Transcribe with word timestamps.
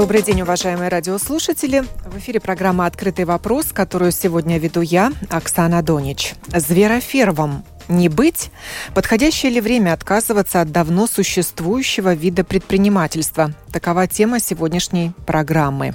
Добрый 0.00 0.22
день, 0.22 0.40
уважаемые 0.40 0.88
радиослушатели. 0.88 1.84
В 2.06 2.16
эфире 2.16 2.40
программа 2.40 2.86
«Открытый 2.86 3.26
вопрос», 3.26 3.66
которую 3.66 4.12
сегодня 4.12 4.58
веду 4.58 4.80
я, 4.80 5.12
Оксана 5.28 5.82
Донич. 5.82 6.32
Зверофермам 6.54 7.66
не 7.90 8.08
быть? 8.08 8.50
Подходящее 8.94 9.52
ли 9.52 9.60
время 9.60 9.92
отказываться 9.92 10.60
от 10.60 10.72
давно 10.72 11.06
существующего 11.06 12.14
вида 12.14 12.44
предпринимательства? 12.44 13.52
Такова 13.72 14.06
тема 14.06 14.40
сегодняшней 14.40 15.12
программы. 15.26 15.94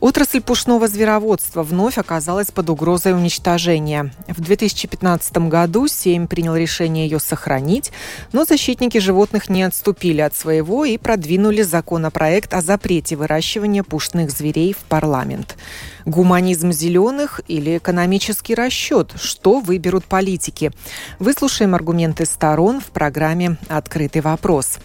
Отрасль 0.00 0.40
пушного 0.40 0.88
звероводства 0.88 1.62
вновь 1.62 1.98
оказалась 1.98 2.50
под 2.50 2.70
угрозой 2.70 3.12
уничтожения. 3.12 4.12
В 4.28 4.40
2015 4.40 5.48
году 5.48 5.88
Сейм 5.88 6.26
принял 6.26 6.54
решение 6.56 7.06
ее 7.06 7.18
сохранить, 7.18 7.92
но 8.32 8.44
защитники 8.44 8.98
животных 8.98 9.48
не 9.48 9.62
отступили 9.62 10.20
от 10.20 10.34
своего 10.34 10.84
и 10.84 10.98
продвинули 10.98 11.62
законопроект 11.62 12.54
о 12.54 12.62
запрете 12.62 13.16
выращивания 13.16 13.82
пушных 13.82 14.30
зверей 14.30 14.72
в 14.72 14.78
парламент. 14.88 15.56
Гуманизм 16.04 16.72
зеленых 16.72 17.40
или 17.48 17.78
экономический 17.78 18.54
расчет? 18.54 19.12
Что 19.20 19.60
выберут 19.60 20.04
политики? 20.04 20.72
Выслушаем 21.18 21.74
аргументы 21.74 22.24
сторон 22.26 22.80
в 22.80 22.86
программе 22.86 23.56
«Открытый 23.68 24.22
вопрос». 24.22 24.78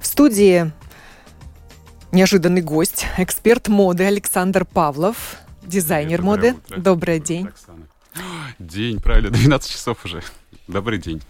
В 0.00 0.06
студии 0.06 0.72
неожиданный 2.12 2.62
гость, 2.62 3.06
эксперт 3.18 3.68
моды 3.68 4.04
Александр 4.04 4.64
Павлов, 4.64 5.36
дизайнер 5.62 6.22
моды. 6.22 6.54
Утро. 6.54 6.80
Добрый 6.80 7.20
день. 7.20 7.48
Оксана. 7.48 7.86
День, 8.58 9.00
правильно, 9.00 9.30
12 9.30 9.70
часов 9.70 10.04
уже. 10.04 10.22
Добрый 10.68 10.98
день. 10.98 11.22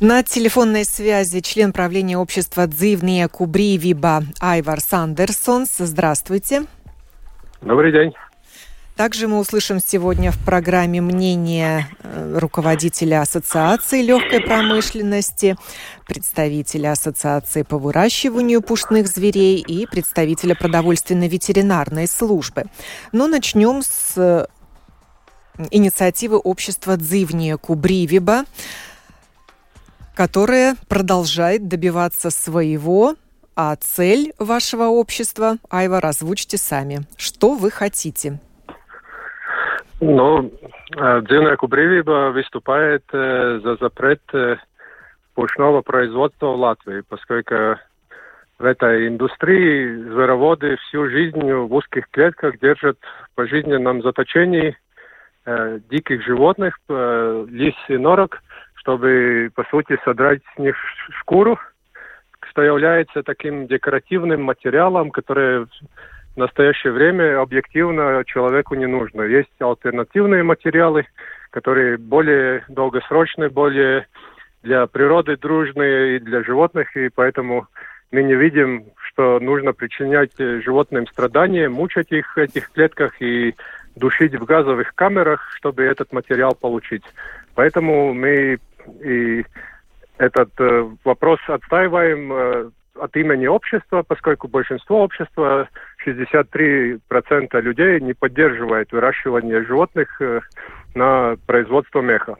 На 0.00 0.24
телефонной 0.24 0.84
связи 0.84 1.40
член 1.40 1.72
правления 1.72 2.18
общества 2.18 2.66
«Дзивния 2.66 3.28
Кубривиба» 3.28 4.24
Айвар 4.40 4.80
Сандерсонс. 4.80 5.76
Здравствуйте. 5.78 6.64
Добрый 7.62 7.92
день. 7.92 8.12
Также 8.96 9.28
мы 9.28 9.38
услышим 9.38 9.78
сегодня 9.78 10.32
в 10.32 10.38
программе 10.44 11.00
мнение 11.00 11.86
э, 12.02 12.38
руководителя 12.38 13.22
Ассоциации 13.22 14.02
легкой 14.02 14.40
промышленности, 14.40 15.56
представителя 16.06 16.90
Ассоциации 16.92 17.62
по 17.62 17.78
выращиванию 17.78 18.62
пушных 18.62 19.06
зверей 19.06 19.60
и 19.60 19.86
представителя 19.86 20.56
продовольственной 20.56 21.28
ветеринарной 21.28 22.08
службы. 22.08 22.64
Но 23.12 23.28
начнем 23.28 23.82
с 23.82 24.14
э, 24.16 24.46
инициативы 25.70 26.36
общества 26.36 26.96
Дзивния 26.96 27.56
Кубривиба, 27.56 28.44
которое 30.16 30.74
продолжает 30.88 31.68
добиваться 31.68 32.30
своего 32.30 33.14
а 33.56 33.76
цель 33.76 34.32
вашего 34.38 34.84
общества, 34.84 35.56
Айва, 35.70 35.98
озвучьте 35.98 36.56
сами. 36.56 37.00
Что 37.16 37.54
вы 37.54 37.70
хотите? 37.70 38.40
Ну, 40.00 40.50
Dzīvnieku 40.96 41.68
brīvība 41.68 42.32
выступает 42.32 43.04
э, 43.12 43.60
за 43.62 43.76
запрет 43.76 44.20
э, 44.34 44.56
пушного 45.34 45.80
производства 45.80 46.48
в 46.48 46.56
Латвии, 46.56 47.02
поскольку 47.08 47.78
в 48.58 48.64
этой 48.64 49.08
индустрии 49.08 50.02
звероводы 50.02 50.76
всю 50.76 51.08
жизнь 51.08 51.40
в 51.40 51.72
узких 51.72 52.10
клетках 52.10 52.58
держат 52.58 52.98
в 53.30 53.34
пожизненном 53.36 54.02
заточении 54.02 54.76
э, 55.46 55.78
диких 55.88 56.22
животных, 56.24 56.78
э, 56.88 57.46
лис 57.48 57.76
и 57.88 57.96
норок, 57.96 58.42
чтобы, 58.74 59.50
по 59.54 59.64
сути, 59.70 59.98
содрать 60.04 60.42
с 60.54 60.58
них 60.58 60.76
шкуру– 61.20 61.58
что 62.52 62.62
является 62.62 63.22
таким 63.22 63.66
декоративным 63.66 64.42
материалом, 64.42 65.10
который 65.10 65.64
в 65.64 66.36
настоящее 66.36 66.92
время 66.92 67.40
объективно 67.40 68.22
человеку 68.26 68.74
не 68.74 68.86
нужно. 68.86 69.22
Есть 69.22 69.50
альтернативные 69.58 70.42
материалы, 70.42 71.06
которые 71.50 71.96
более 71.96 72.62
долгосрочные, 72.68 73.48
более 73.48 74.06
для 74.62 74.86
природы 74.86 75.36
дружные 75.38 76.16
и 76.16 76.18
для 76.20 76.44
животных, 76.44 76.94
и 76.94 77.08
поэтому 77.08 77.68
мы 78.10 78.22
не 78.22 78.34
видим, 78.34 78.84
что 78.96 79.40
нужно 79.40 79.72
причинять 79.72 80.32
животным 80.36 81.06
страдания, 81.06 81.70
мучать 81.70 82.12
их 82.12 82.36
в 82.36 82.38
этих 82.38 82.70
клетках 82.70 83.20
и 83.22 83.54
душить 83.96 84.34
в 84.34 84.44
газовых 84.44 84.94
камерах, 84.94 85.50
чтобы 85.56 85.84
этот 85.84 86.12
материал 86.12 86.54
получить. 86.54 87.04
Поэтому 87.54 88.12
мы 88.12 88.58
и 89.02 89.44
этот 90.22 90.50
э, 90.60 90.88
вопрос 91.04 91.40
отстаиваем 91.48 92.32
э, 92.32 92.70
от 93.00 93.16
имени 93.16 93.46
общества, 93.46 94.04
поскольку 94.06 94.48
большинство 94.48 95.02
общества, 95.02 95.68
63% 96.06 97.00
людей 97.60 98.00
не 98.00 98.14
поддерживает 98.14 98.92
выращивание 98.92 99.64
животных 99.64 100.08
э, 100.20 100.40
на 100.94 101.36
производство 101.46 102.00
меха. 102.00 102.36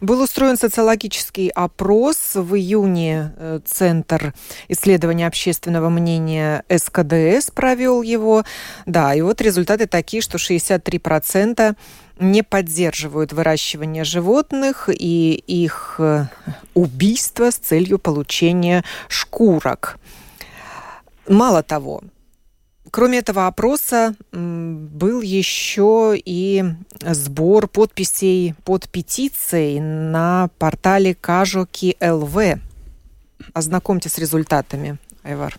Был 0.00 0.22
устроен 0.22 0.56
социологический 0.56 1.48
опрос 1.48 2.34
в 2.34 2.54
июне. 2.54 3.32
Э, 3.36 3.60
Центр 3.64 4.34
исследования 4.68 5.26
общественного 5.26 5.88
мнения 5.88 6.64
СКДС 6.68 7.50
провел 7.50 8.02
его. 8.02 8.44
Да, 8.86 9.14
и 9.14 9.20
вот 9.20 9.40
результаты 9.40 9.86
такие, 9.86 10.22
что 10.22 10.38
63% 10.38 11.76
не 12.18 12.42
поддерживают 12.42 13.32
выращивание 13.32 14.04
животных 14.04 14.88
и 14.88 15.34
их 15.34 15.96
э, 15.98 16.26
убийство 16.74 17.50
с 17.50 17.56
целью 17.56 17.98
получения 17.98 18.84
шкурок. 19.08 19.98
Мало 21.26 21.62
того, 21.62 22.02
Кроме 22.94 23.18
этого 23.18 23.48
опроса 23.48 24.14
был 24.30 25.20
еще 25.20 26.12
и 26.14 26.62
сбор 27.00 27.66
подписей 27.66 28.54
под 28.64 28.88
петицией 28.88 29.80
на 29.80 30.46
портале 30.60 31.16
Кажоки 31.20 31.96
ЛВ. 32.00 32.60
Ознакомьтесь 33.52 34.12
с 34.12 34.18
результатами, 34.18 34.98
Айвар. 35.24 35.54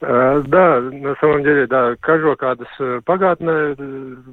Uh, 0.00 0.42
да, 0.48 0.80
на 0.80 1.14
самом 1.20 1.44
деле, 1.44 1.68
да, 1.68 1.94
кажу 2.00 2.32
kādas 2.32 2.66
pagātnē 3.06 3.76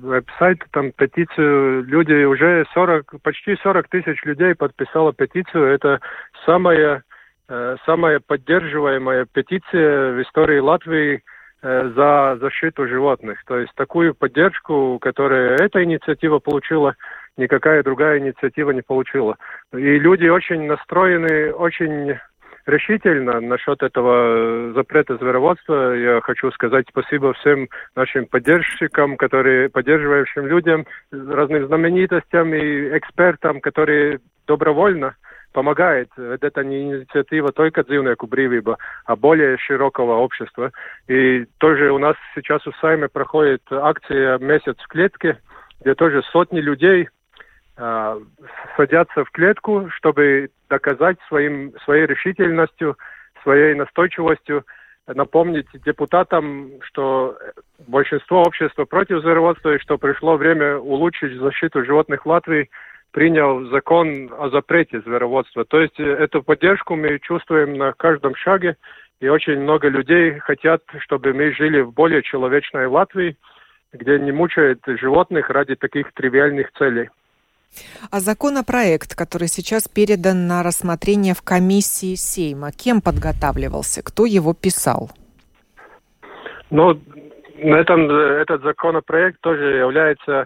веб-сайт, 0.01 0.63
там 0.71 0.91
петицию, 0.91 1.83
люди 1.83 2.23
уже 2.23 2.65
40, 2.73 3.21
почти 3.21 3.55
40 3.61 3.87
тысяч 3.89 4.23
людей 4.23 4.55
подписало 4.55 5.13
петицию. 5.13 5.67
Это 5.67 5.99
самая, 6.47 7.03
самая 7.85 8.19
поддерживаемая 8.25 9.27
петиция 9.31 10.13
в 10.13 10.23
истории 10.23 10.57
Латвии 10.57 11.17
Э, 11.17 11.21
за 11.61 12.37
защиту 12.39 12.87
животных. 12.87 13.43
То 13.45 13.57
есть 13.59 13.73
такую 13.75 14.15
поддержку, 14.15 14.97
которую 14.99 15.55
эта 15.55 15.83
инициатива 15.83 16.39
получила, 16.39 16.95
никакая 17.37 17.83
другая 17.83 18.19
инициатива 18.19 18.71
не 18.71 18.81
получила. 18.81 19.37
И 19.73 19.99
люди 19.99 20.27
очень 20.27 20.67
настроены, 20.67 21.51
очень 21.51 22.17
решительно 22.65 23.41
насчет 23.41 23.81
этого 23.81 24.73
запрета 24.73 25.17
звероводства. 25.17 25.93
Я 25.95 26.21
хочу 26.21 26.51
сказать 26.51 26.85
спасибо 26.89 27.33
всем 27.33 27.67
нашим 27.95 28.25
поддержщикам, 28.27 29.17
которые 29.17 29.69
поддерживающим 29.69 30.45
людям, 30.45 30.85
разным 31.11 31.67
знаменитостям 31.67 32.53
и 32.53 32.97
экспертам, 32.97 33.59
которые 33.59 34.19
добровольно 34.47 35.15
помогает. 35.51 36.09
Это 36.17 36.63
не 36.63 36.83
инициатива 36.83 37.51
только 37.51 37.81
dzīvnieku 37.81 38.27
брīvība, 38.27 38.77
а 39.05 39.15
более 39.15 39.57
широкого 39.57 40.17
общества. 40.17 40.71
И 41.07 41.45
тоже 41.57 41.91
у 41.91 41.97
нас 41.97 42.15
сейчас 42.35 42.65
у 42.67 42.71
Сайме 42.73 43.07
проходит 43.07 43.61
акция 43.71 44.37
«Месяц 44.39 44.77
в 44.79 44.87
клетке», 44.87 45.37
где 45.81 45.95
тоже 45.95 46.21
сотни 46.31 46.59
людей 46.59 47.07
э, 47.77 48.19
садятся 48.77 49.23
в 49.23 49.31
клетку, 49.31 49.89
чтобы 49.91 50.49
доказать 50.69 51.17
своим, 51.27 51.73
своей 51.85 52.05
решительностью, 52.05 52.97
своей 53.43 53.73
настойчивостью, 53.73 54.65
напомнить 55.07 55.67
депутатам, 55.85 56.69
что 56.83 57.35
большинство 57.87 58.43
общества 58.43 58.85
против 58.85 59.21
звероводства 59.21 59.73
и 59.73 59.79
что 59.79 59.97
пришло 59.97 60.37
время 60.37 60.77
улучшить 60.77 61.39
защиту 61.39 61.83
животных 61.83 62.25
в 62.25 62.29
Латвии– 62.29 62.69
принял 63.11 63.65
закон 63.69 64.31
о 64.37 64.49
запрете 64.49 65.01
звероводства. 65.01 65.65
То 65.65 65.79
есть 65.79 65.99
эту 65.99 66.43
поддержку 66.43 66.95
мы 66.95 67.19
чувствуем 67.19 67.77
на 67.77 67.93
каждом 67.93 68.35
шаге, 68.35 68.77
и 69.19 69.27
очень 69.27 69.59
много 69.59 69.89
людей 69.89 70.39
хотят, 70.39 70.81
чтобы 70.99 71.33
мы 71.33 71.53
жили 71.53 71.81
в 71.81 71.91
более 71.93 72.21
человечной 72.23 72.87
Латвии, 72.87 73.35
где 73.91 74.19
не 74.19 74.31
мучают 74.31 74.79
животных 74.85 75.49
ради 75.49 75.75
таких 75.75 76.13
тривиальных 76.13 76.71
целей. 76.73 77.09
А 78.11 78.19
законопроект, 78.19 79.15
который 79.15 79.47
сейчас 79.47 79.87
передан 79.87 80.47
на 80.47 80.63
рассмотрение 80.63 81.33
в 81.33 81.41
комиссии 81.43 82.15
Сейма, 82.15 82.71
кем 82.71 83.01
подготавливался? 83.01 84.03
Кто 84.03 84.25
его 84.25 84.53
писал? 84.53 85.11
Ну, 86.71 86.99
этом, 87.57 88.09
этот 88.09 88.63
законопроект 88.63 89.39
тоже 89.41 89.77
является 89.77 90.31
э, 90.31 90.45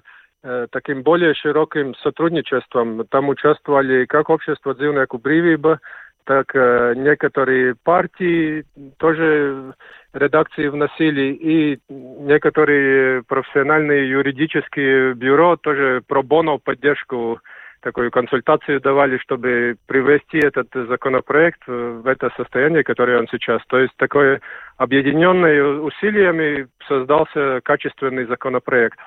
таким 0.71 1.03
более 1.03 1.33
широким 1.33 1.95
сотрудничеством. 1.95 3.05
Там 3.07 3.29
участвовали 3.29 4.05
как 4.05 4.29
общество 4.29 4.75
Дзивнеку 4.75 5.17
Бривиба, 5.17 5.79
так 6.25 6.55
э, 6.55 6.93
некоторые 6.95 7.75
партии 7.75 8.65
тоже 8.97 9.73
редакции 10.13 10.67
вносили, 10.67 11.33
и 11.33 11.79
некоторые 11.89 13.23
профессиональные 13.23 14.09
юридические 14.09 15.15
бюро 15.15 15.57
тоже 15.57 16.01
про 16.07 16.23
боно 16.23 16.57
поддержку 16.57 17.39
такую 17.81 18.11
консультацию 18.11 18.79
давали, 18.79 19.17
чтобы 19.17 19.75
привести 19.87 20.37
этот 20.37 20.67
законопроект 20.87 21.59
в 21.67 22.07
это 22.07 22.31
состояние, 22.37 22.83
которое 22.83 23.19
он 23.19 23.27
сейчас. 23.29 23.61
То 23.67 23.79
есть 23.79 23.93
такое 23.97 24.39
объединенное 24.77 25.61
усилиями 25.61 26.67
создался 26.87 27.59
качественный 27.63 28.25
законопроект 28.25 28.97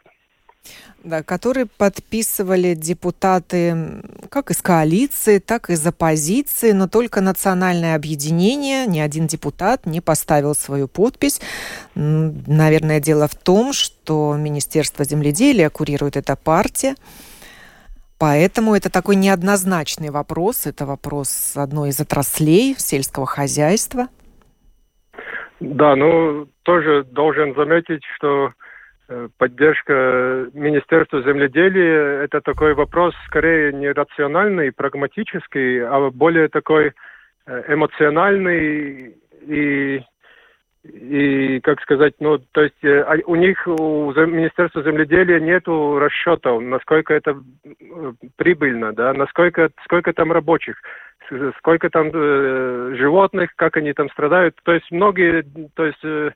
да, 1.06 1.22
который 1.22 1.66
подписывали 1.66 2.74
депутаты 2.74 4.02
как 4.28 4.50
из 4.50 4.60
коалиции, 4.60 5.38
так 5.38 5.70
и 5.70 5.74
из 5.74 5.86
оппозиции, 5.86 6.72
но 6.72 6.88
только 6.88 7.20
национальное 7.20 7.94
объединение, 7.94 8.86
ни 8.86 8.98
один 8.98 9.26
депутат 9.26 9.86
не 9.86 10.00
поставил 10.00 10.54
свою 10.54 10.88
подпись. 10.88 11.40
Наверное, 11.94 13.00
дело 13.00 13.28
в 13.28 13.34
том, 13.36 13.72
что 13.72 14.36
Министерство 14.36 15.04
земледелия 15.04 15.70
курирует 15.70 16.16
эта 16.16 16.36
партия, 16.36 16.94
Поэтому 18.18 18.74
это 18.74 18.90
такой 18.90 19.14
неоднозначный 19.16 20.08
вопрос. 20.08 20.66
Это 20.66 20.86
вопрос 20.86 21.52
одной 21.54 21.90
из 21.90 22.00
отраслей 22.00 22.74
сельского 22.78 23.26
хозяйства. 23.26 24.08
Да, 25.60 25.94
ну 25.96 26.48
тоже 26.62 27.04
должен 27.04 27.54
заметить, 27.54 28.02
что 28.16 28.52
поддержка 29.38 30.48
Министерства 30.52 31.22
земледелия– 31.22 32.22
это 32.24 32.40
такой 32.40 32.74
вопрос 32.74 33.14
скорее 33.26 33.72
не 33.72 33.92
рациональный, 33.92 34.72
прагматический, 34.72 35.84
а 35.84 36.10
более 36.10 36.48
такой 36.48 36.92
э, 37.46 37.74
эмоциональный 37.74 39.16
и 39.42 40.02
и, 40.92 41.60
как 41.60 41.80
сказать, 41.80 42.14
ну, 42.20 42.38
то 42.38 42.62
есть 42.62 42.82
э, 42.82 43.00
а 43.00 43.16
у 43.26 43.34
них, 43.34 43.66
у 43.66 44.12
Министерства 44.12 44.82
земледелия 44.82 45.40
нету 45.40 45.98
расчетов, 45.98 46.62
насколько 46.62 47.14
это 47.14 47.36
прибыльно, 48.36 48.92
да, 48.92 49.12
насколько, 49.12 49.70
сколько 49.84 50.12
там 50.12 50.32
рабочих, 50.32 50.76
сколько 51.58 51.90
там 51.90 52.10
э, 52.12 52.94
животных, 52.96 53.50
как 53.56 53.76
они 53.76 53.92
там 53.92 54.08
страдают. 54.10 54.56
То 54.62 54.72
есть 54.72 54.90
многие, 54.90 55.44
то 55.74 55.86
есть 55.86 56.04
э, 56.04 56.30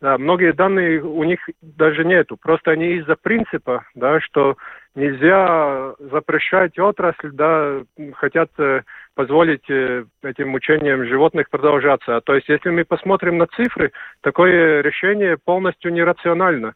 да, 0.00 0.18
многие 0.18 0.52
данные 0.52 1.02
у 1.02 1.24
них 1.24 1.40
даже 1.62 2.04
нету. 2.04 2.36
Просто 2.36 2.72
они 2.72 2.96
из-за 2.96 3.16
принципа, 3.16 3.84
да, 3.94 4.20
что 4.20 4.56
нельзя 4.94 5.94
запрещать 5.98 6.78
отрасль, 6.78 7.30
да, 7.32 7.82
хотят 8.14 8.50
э, 8.58 8.82
позволить 9.14 9.68
э, 9.70 10.04
этим 10.22 10.50
мучениям 10.50 11.06
животных 11.06 11.48
продолжаться. 11.48 12.20
То 12.20 12.34
есть, 12.34 12.48
если 12.48 12.70
мы 12.70 12.84
посмотрим 12.84 13.38
на 13.38 13.46
цифры, 13.46 13.92
такое 14.20 14.82
решение 14.82 15.38
полностью 15.38 15.92
нерационально. 15.92 16.74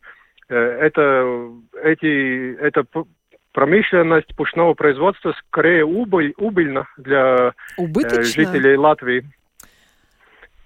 Э, 0.48 0.56
это, 0.56 1.50
эти, 1.82 2.54
это 2.56 2.84
промышленность 3.52 4.34
пушного 4.34 4.74
производства 4.74 5.34
скорее 5.46 5.84
убыль, 5.84 6.32
убыльна 6.38 6.86
для 6.96 7.52
э, 7.78 8.22
жителей 8.22 8.76
Латвии 8.76 9.24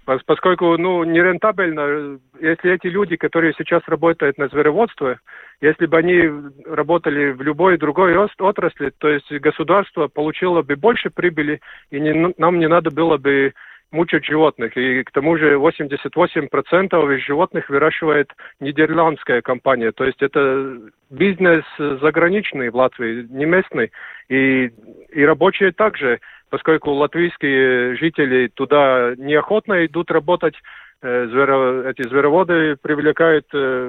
поскольку 0.05 0.77
ну, 0.77 1.05
нерентабельно, 1.05 2.19
если 2.41 2.73
эти 2.73 2.87
люди, 2.89 3.17
которые 3.17 3.55
сейчас 3.56 3.83
работают 3.87 4.39
на 4.39 4.49
звероводстве, 4.49 5.19
если 5.61 5.87
бы 5.87 5.99
они 5.99 6.31
работали 6.67 7.33
в 7.33 7.43
любой 7.43 7.79
другой 7.79 8.17
отрасли, 8.17 8.93
то 8.99 9.09
есть 9.09 9.31
государство 9.33 10.09
получило 10.09 10.62
бы 10.62 10.77
больше 10.77 11.11
прибыли, 11.11 11.61
и 11.91 12.01
не, 12.01 12.35
нам 12.37 12.59
не 12.59 12.69
надо 12.69 12.91
было 12.91 13.17
бы 13.17 13.53
мучать 13.95 14.27
животных. 14.27 14.77
И 14.77 15.05
к 15.05 15.11
тому 15.12 15.39
же 15.39 15.55
88% 15.55 17.17
из 17.17 17.25
животных 17.25 17.71
выращивает 17.71 18.31
нидерландская 18.61 19.41
компания. 19.41 19.93
То 19.93 20.05
есть 20.05 20.21
это 20.21 20.79
бизнес 21.11 21.65
заграничный 21.79 22.71
в 22.71 22.77
Латвии, 22.77 23.27
не 23.31 23.47
местный. 23.47 23.93
И, 24.29 24.71
и 25.11 25.25
рабочие 25.25 25.73
также 25.73 26.21
поскольку 26.55 26.93
латвийские 26.93 27.97
жители 27.97 28.47
туда 28.47 29.15
неохотно 29.17 29.85
идут 29.87 30.12
работать, 30.12 30.55
э, 31.03 31.27
зверо, 31.27 31.83
эти 31.83 32.06
звероводы 32.06 32.77
привлекают 32.81 33.45
э, 33.53 33.89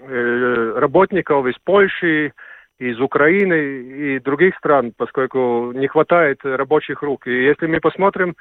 э, 0.00 0.72
работников 0.74 1.44
из 1.44 1.58
Польши, 1.58 2.32
из 2.78 2.98
Украины 2.98 3.52
и 3.52 4.20
других 4.20 4.56
стран, 4.56 4.94
поскольку 4.96 5.72
не 5.74 5.86
хватает 5.86 6.38
рабочих 6.44 7.02
рук. 7.02 7.26
И 7.26 7.44
если 7.44 7.66
мы 7.66 7.80
посмотрим 7.80 8.34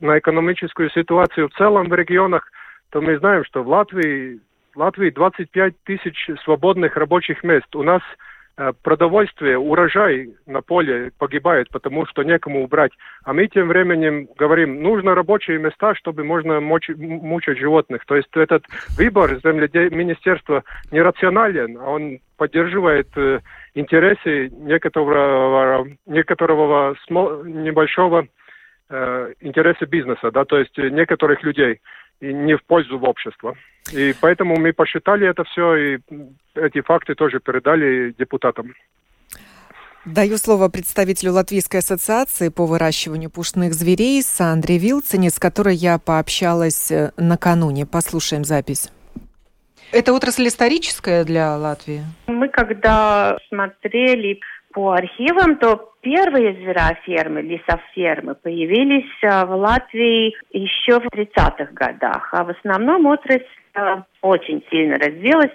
на 0.00 0.18
экономическую 0.18 0.90
ситуацию 0.90 1.48
в 1.48 1.54
целом 1.54 1.88
в 1.88 1.94
регионах, 1.94 2.50
то 2.90 3.00
мы 3.00 3.16
знаем, 3.18 3.44
что 3.44 3.62
в 3.62 3.68
Латвии, 3.68 4.40
в 4.74 4.80
Латвии 4.80 5.10
25 5.10 5.74
тысяч 5.84 6.30
свободных 6.42 6.96
рабочих 6.96 7.44
мест. 7.44 7.76
У 7.76 7.84
нас 7.84 8.02
продовольствие, 8.82 9.58
урожай 9.58 10.30
на 10.46 10.60
поле 10.60 11.10
погибает, 11.18 11.68
потому 11.70 12.06
что 12.06 12.22
некому 12.22 12.62
убрать. 12.62 12.92
А 13.24 13.32
мы 13.32 13.48
тем 13.48 13.68
временем 13.68 14.28
говорим, 14.36 14.82
нужно 14.82 15.14
рабочие 15.14 15.58
места, 15.58 15.94
чтобы 15.94 16.24
можно 16.24 16.60
мочь, 16.60 16.88
мучать 16.96 17.58
животных. 17.58 18.04
То 18.06 18.16
есть 18.16 18.28
этот 18.34 18.64
выбор 18.96 19.40
земледе... 19.42 19.90
министерства 19.90 20.62
нерационален, 20.92 21.78
а 21.78 21.90
он 21.90 22.20
поддерживает 22.36 23.08
э, 23.16 23.40
интересы 23.74 24.50
некоторого, 24.50 25.86
некоторого 26.06 26.94
небольшого 27.08 28.26
э, 28.88 29.32
интереса 29.40 29.86
бизнеса, 29.86 30.30
да, 30.30 30.44
то 30.44 30.58
есть 30.58 30.76
некоторых 30.76 31.42
людей 31.42 31.80
и 32.24 32.32
не 32.32 32.56
в 32.56 32.64
пользу 32.64 32.98
общества. 32.98 33.54
И 33.92 34.14
поэтому 34.20 34.56
мы 34.56 34.72
посчитали 34.72 35.28
это 35.28 35.44
все, 35.44 35.76
и 35.76 35.98
эти 36.54 36.80
факты 36.80 37.14
тоже 37.14 37.40
передали 37.40 38.14
депутатам. 38.18 38.72
Даю 40.06 40.36
слово 40.36 40.68
представителю 40.68 41.32
Латвийской 41.32 41.78
ассоциации 41.78 42.50
по 42.50 42.66
выращиванию 42.66 43.30
пушных 43.30 43.72
зверей 43.72 44.22
Сандре 44.22 44.76
Вилцене, 44.76 45.30
с 45.30 45.38
которой 45.38 45.74
я 45.74 45.98
пообщалась 45.98 46.90
э, 46.90 47.12
накануне. 47.16 47.86
Послушаем 47.86 48.44
запись. 48.44 48.90
Это 49.92 50.12
отрасль 50.12 50.46
историческая 50.48 51.24
для 51.24 51.56
Латвии? 51.56 52.02
Мы 52.26 52.48
когда 52.48 53.38
смотрели 53.48 54.40
по 54.74 54.92
архивам, 54.92 55.56
то 55.56 55.92
первые 56.00 56.54
зверофермы, 56.54 57.42
лесофермы 57.42 58.34
появились 58.34 59.10
э, 59.22 59.44
в 59.46 59.54
Латвии 59.54 60.34
еще 60.50 60.98
в 60.98 61.06
30-х 61.06 61.72
годах, 61.72 62.28
а 62.32 62.44
в 62.44 62.50
основном 62.50 63.06
отрасль 63.06 63.46
э, 63.74 64.02
очень 64.20 64.64
сильно 64.70 64.96
развилась 64.98 65.52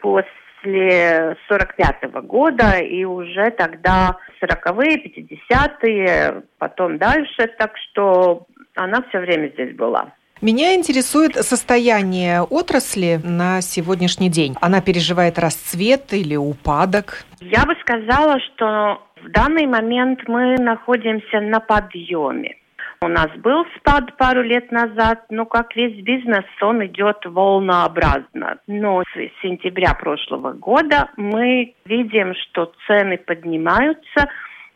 после 0.00 1.36
45 1.48 2.02
-го 2.02 2.20
года 2.22 2.78
и 2.78 3.04
уже 3.04 3.50
тогда 3.50 4.16
40-е, 4.42 5.06
50-е, 5.06 6.42
потом 6.58 6.98
дальше, 6.98 7.46
так 7.58 7.76
что 7.76 8.46
она 8.74 9.02
все 9.08 9.20
время 9.20 9.48
здесь 9.48 9.74
была. 9.76 10.12
Меня 10.40 10.76
интересует 10.76 11.34
состояние 11.34 12.42
отрасли 12.42 13.18
на 13.24 13.60
сегодняшний 13.60 14.28
день. 14.28 14.54
Она 14.60 14.80
переживает 14.80 15.36
расцвет 15.36 16.12
или 16.12 16.36
упадок? 16.36 17.24
Я 17.40 17.66
бы 17.66 17.74
сказала, 17.80 18.38
что 18.40 19.02
в 19.20 19.30
данный 19.30 19.66
момент 19.66 20.20
мы 20.28 20.56
находимся 20.56 21.40
на 21.40 21.58
подъеме. 21.58 22.54
У 23.00 23.08
нас 23.08 23.30
был 23.38 23.64
спад 23.76 24.16
пару 24.16 24.42
лет 24.42 24.70
назад, 24.70 25.24
но 25.30 25.44
как 25.44 25.74
весь 25.74 26.02
бизнес, 26.04 26.44
он 26.60 26.86
идет 26.86 27.18
волнообразно. 27.24 28.58
Но 28.68 29.02
с 29.02 29.42
сентября 29.42 29.94
прошлого 29.94 30.52
года 30.52 31.10
мы 31.16 31.74
видим, 31.84 32.34
что 32.34 32.72
цены 32.86 33.18
поднимаются 33.18 34.28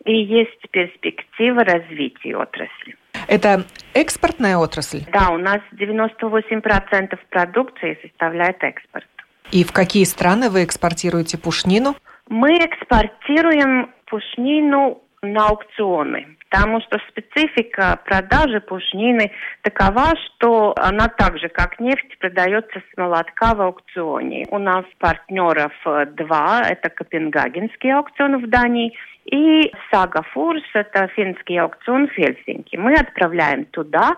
и 0.05 0.13
есть 0.13 0.71
перспектива 0.73 1.65
развития 1.65 2.37
отрасли. 2.37 2.97
Это 3.33 3.65
экспортная 3.95 4.59
отрасль? 4.59 5.05
Да, 5.11 5.31
у 5.31 5.39
нас 5.39 5.61
98% 5.73 7.19
продукции 7.31 7.99
составляет 8.03 8.63
экспорт. 8.63 9.07
И 9.51 9.65
в 9.65 9.73
какие 9.73 10.05
страны 10.05 10.51
вы 10.51 10.65
экспортируете 10.65 11.39
пушнину? 11.39 11.97
Мы 12.29 12.51
экспортируем 12.59 13.91
пушнину 14.05 15.01
на 15.23 15.47
аукционы, 15.49 16.37
потому 16.53 16.81
что 16.83 16.99
специфика 17.09 17.99
продажи 18.05 18.61
пушнины 18.61 19.33
такова, 19.63 20.13
что 20.17 20.75
она 20.77 21.09
так 21.09 21.39
же, 21.39 21.49
как 21.49 21.81
нефть, 21.81 22.19
продается 22.19 22.79
с 22.79 22.97
молотка 22.97 23.55
в 23.55 23.63
аукционе. 23.63 24.47
У 24.51 24.59
нас 24.59 24.85
партнеров 24.99 25.73
э, 25.87 26.07
два, 26.07 26.63
это 26.69 26.91
Копенгагенский 26.91 27.93
аукцион 27.95 28.45
в 28.45 28.51
Дании 28.51 28.93
и 29.25 29.73
Сага 29.91 30.23
Фурс, 30.35 30.63
это 30.75 31.09
финский 31.17 31.57
аукцион 31.57 32.09
в 32.09 32.13
Хельсинки. 32.13 32.77
Мы 32.77 32.95
отправляем 32.95 33.65
туда, 33.67 34.17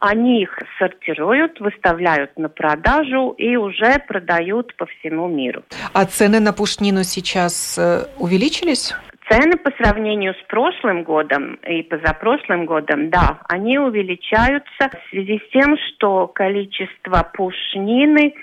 они 0.00 0.42
их 0.42 0.58
сортируют, 0.78 1.60
выставляют 1.60 2.36
на 2.38 2.50
продажу 2.50 3.34
и 3.38 3.56
уже 3.56 3.98
продают 4.06 4.76
по 4.76 4.84
всему 4.86 5.28
миру. 5.28 5.62
А 5.94 6.04
цены 6.04 6.40
на 6.40 6.52
пушнину 6.52 7.04
сейчас 7.04 7.78
э, 7.78 8.06
увеличились? 8.18 8.94
Цены 9.30 9.56
по 9.58 9.70
сравнению 9.80 10.34
с 10.34 10.42
прошлым 10.48 11.04
годом 11.04 11.54
и 11.66 11.84
позапрошлым 11.84 12.66
годом, 12.66 13.10
да, 13.10 13.38
они 13.48 13.78
увеличаются 13.78 14.88
в 14.88 15.10
связи 15.10 15.38
с 15.38 15.52
тем, 15.52 15.76
что 15.78 16.26
количество 16.26 17.30
пушнины 17.32 18.34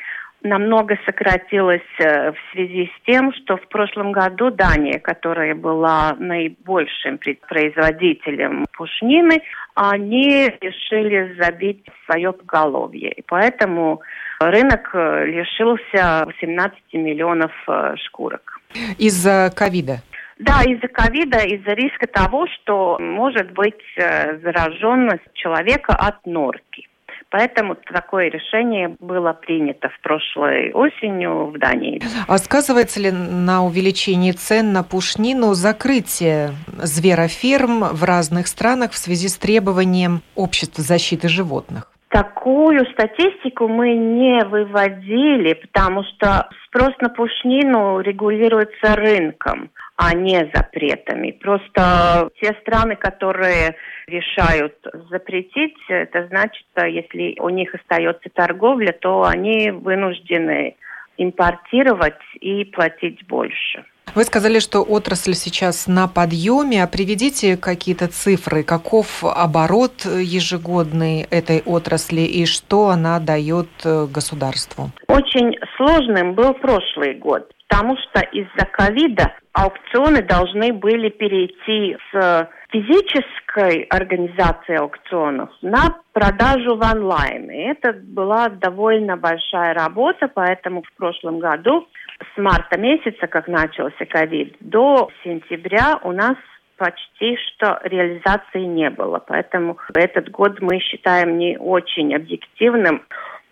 намного 0.44 0.98
сократилось 1.06 1.82
э, 2.00 2.32
в 2.32 2.36
связи 2.54 2.86
с 2.86 3.06
тем, 3.06 3.34
что 3.34 3.58
в 3.58 3.68
прошлом 3.68 4.14
году 4.14 4.50
Дания, 4.50 5.00
которая 5.00 5.56
была 5.56 6.16
наибольшим 6.20 7.20
производителем 7.50 8.66
пушнины, 8.72 9.42
они 9.76 10.50
решили 10.62 11.36
забить 11.38 11.84
свое 12.06 12.32
поголовье. 12.32 13.12
И 13.12 13.24
поэтому 13.28 14.00
рынок 14.40 14.92
э, 14.94 15.26
лишился 15.26 16.24
18 16.28 16.80
миллионов 16.94 17.52
э, 17.68 17.96
шкурок. 17.98 18.62
Из-за 18.98 19.52
ковида? 19.54 19.98
Да, 20.40 20.62
из-за 20.64 20.88
ковида, 20.88 21.40
из-за 21.40 21.74
риска 21.74 22.08
того, 22.08 22.48
что 22.48 22.98
может 23.00 23.52
быть 23.52 23.74
зараженность 23.96 25.34
человека 25.34 25.94
от 25.94 26.26
норки. 26.26 26.88
Поэтому 27.30 27.76
такое 27.76 28.30
решение 28.30 28.96
было 29.00 29.34
принято 29.34 29.90
в 29.90 30.00
прошлой 30.02 30.72
осенью 30.72 31.48
в 31.48 31.58
Дании. 31.58 32.02
А 32.28 32.38
сказывается 32.38 33.02
ли 33.02 33.12
на 33.12 33.66
увеличении 33.66 34.32
цен 34.32 34.72
на 34.72 34.84
пушнину 34.84 35.54
закрытие 35.54 36.52
звероферм 36.78 37.84
в 37.84 38.04
разных 38.04 38.48
странах 38.48 38.92
в 38.92 38.98
связи 38.98 39.28
с 39.28 39.38
требованием 39.38 40.22
общества 40.36 40.84
защиты 40.84 41.28
животных? 41.28 41.92
Такую 42.10 42.86
статистику 42.94 43.68
мы 43.68 43.94
не 43.94 44.44
выводили, 44.46 45.54
потому 45.54 46.04
что 46.04 46.50
спрос 46.66 46.94
на 47.02 47.10
пушнину 47.10 48.00
регулируется 48.00 48.96
рынком, 48.96 49.72
а 49.98 50.14
не 50.16 50.50
запретами. 50.54 51.32
Просто 51.32 52.30
те 52.40 52.54
страны, 52.62 52.96
которые 52.96 53.76
решают 54.08 54.76
запретить, 55.10 55.76
это 55.90 56.28
значит, 56.28 56.66
если 56.78 57.36
у 57.40 57.50
них 57.50 57.76
остается 57.76 58.30
торговля, 58.34 58.94
то 58.94 59.24
они 59.26 59.72
вынуждены 59.72 60.76
импортировать 61.18 62.22
и 62.40 62.64
платить 62.64 63.28
больше. 63.28 63.84
Вы 64.18 64.24
сказали, 64.24 64.58
что 64.58 64.82
отрасль 64.82 65.34
сейчас 65.34 65.86
на 65.86 66.08
подъеме. 66.08 66.84
А 66.84 66.88
приведите 66.88 67.56
какие-то 67.56 68.08
цифры. 68.08 68.64
Каков 68.64 69.24
оборот 69.24 70.06
ежегодный 70.06 71.28
этой 71.30 71.62
отрасли 71.62 72.22
и 72.22 72.48
что 72.48 72.88
она 72.88 73.20
дает 73.20 73.70
э, 73.86 74.08
государству? 74.12 74.90
Очень 75.08 75.56
сложным 75.76 76.34
был 76.34 76.56
прошлый 76.56 77.14
год, 77.14 77.52
потому 77.70 77.96
что 77.96 78.22
из-за 78.32 78.66
ковида 78.66 79.36
аукционы 79.54 80.24
должны 80.24 80.74
были 80.74 81.10
перейти 81.10 81.96
с 82.12 82.50
физической 82.72 83.84
организации 83.84 84.78
аукционов 84.78 85.52
на 85.62 85.96
продажу 86.14 86.76
в 86.76 86.82
онлайн. 86.82 87.52
И 87.52 87.70
это 87.70 87.94
была 87.94 88.50
довольно 88.50 89.16
большая 89.16 89.76
работа, 89.76 90.28
поэтому 90.28 90.82
в 90.82 90.98
прошлом 90.98 91.38
году 91.38 91.88
с 92.20 92.38
марта 92.38 92.80
месяца, 92.80 93.28
как 93.28 93.48
начался 93.48 94.06
ковид, 94.06 94.56
до 94.60 95.10
сентября 95.24 96.00
у 96.04 96.12
нас 96.12 96.36
почти 96.78 97.38
что 97.38 97.80
реализации 97.84 98.62
не 98.62 98.90
было. 98.90 99.20
Поэтому 99.20 99.78
этот 99.94 100.30
год 100.30 100.62
мы 100.62 100.80
считаем 100.80 101.38
не 101.38 101.58
очень 101.58 102.16
объективным. 102.16 103.04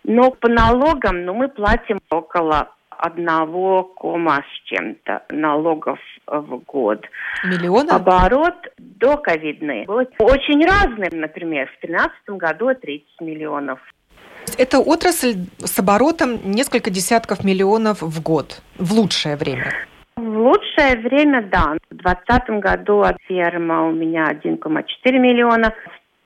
Но 0.04 0.30
по 0.30 0.48
налогам 0.48 1.24
ну, 1.24 1.34
мы 1.34 1.48
платим 1.48 1.98
около 2.10 2.70
одного 2.88 3.84
кома 3.84 4.42
с 4.42 4.68
чем-то 4.68 5.24
налогов 5.30 5.98
в 6.26 6.58
год. 6.58 7.04
Миллиона? 7.44 7.96
Оборот 7.96 8.54
до 8.78 9.16
ковидный 9.16 9.84
был 9.84 9.98
очень 10.18 10.64
разным. 10.64 11.20
Например, 11.20 11.66
в 11.66 11.86
2013 11.86 12.28
году 12.30 12.74
30 12.74 13.20
миллионов. 13.20 13.80
Это 14.58 14.78
отрасль 14.78 15.46
с 15.58 15.78
оборотом 15.78 16.40
несколько 16.44 16.90
десятков 16.90 17.44
миллионов 17.44 18.02
в 18.02 18.22
год, 18.22 18.62
в 18.78 18.92
лучшее 18.92 19.36
время. 19.36 19.72
В 20.16 20.38
лучшее 20.38 20.96
время, 21.02 21.42
да. 21.42 21.76
В 21.90 21.96
2020 21.96 22.50
году 22.60 23.04
ферма 23.28 23.88
у 23.88 23.92
меня 23.92 24.32
1,4 24.32 25.18
миллиона, 25.18 25.74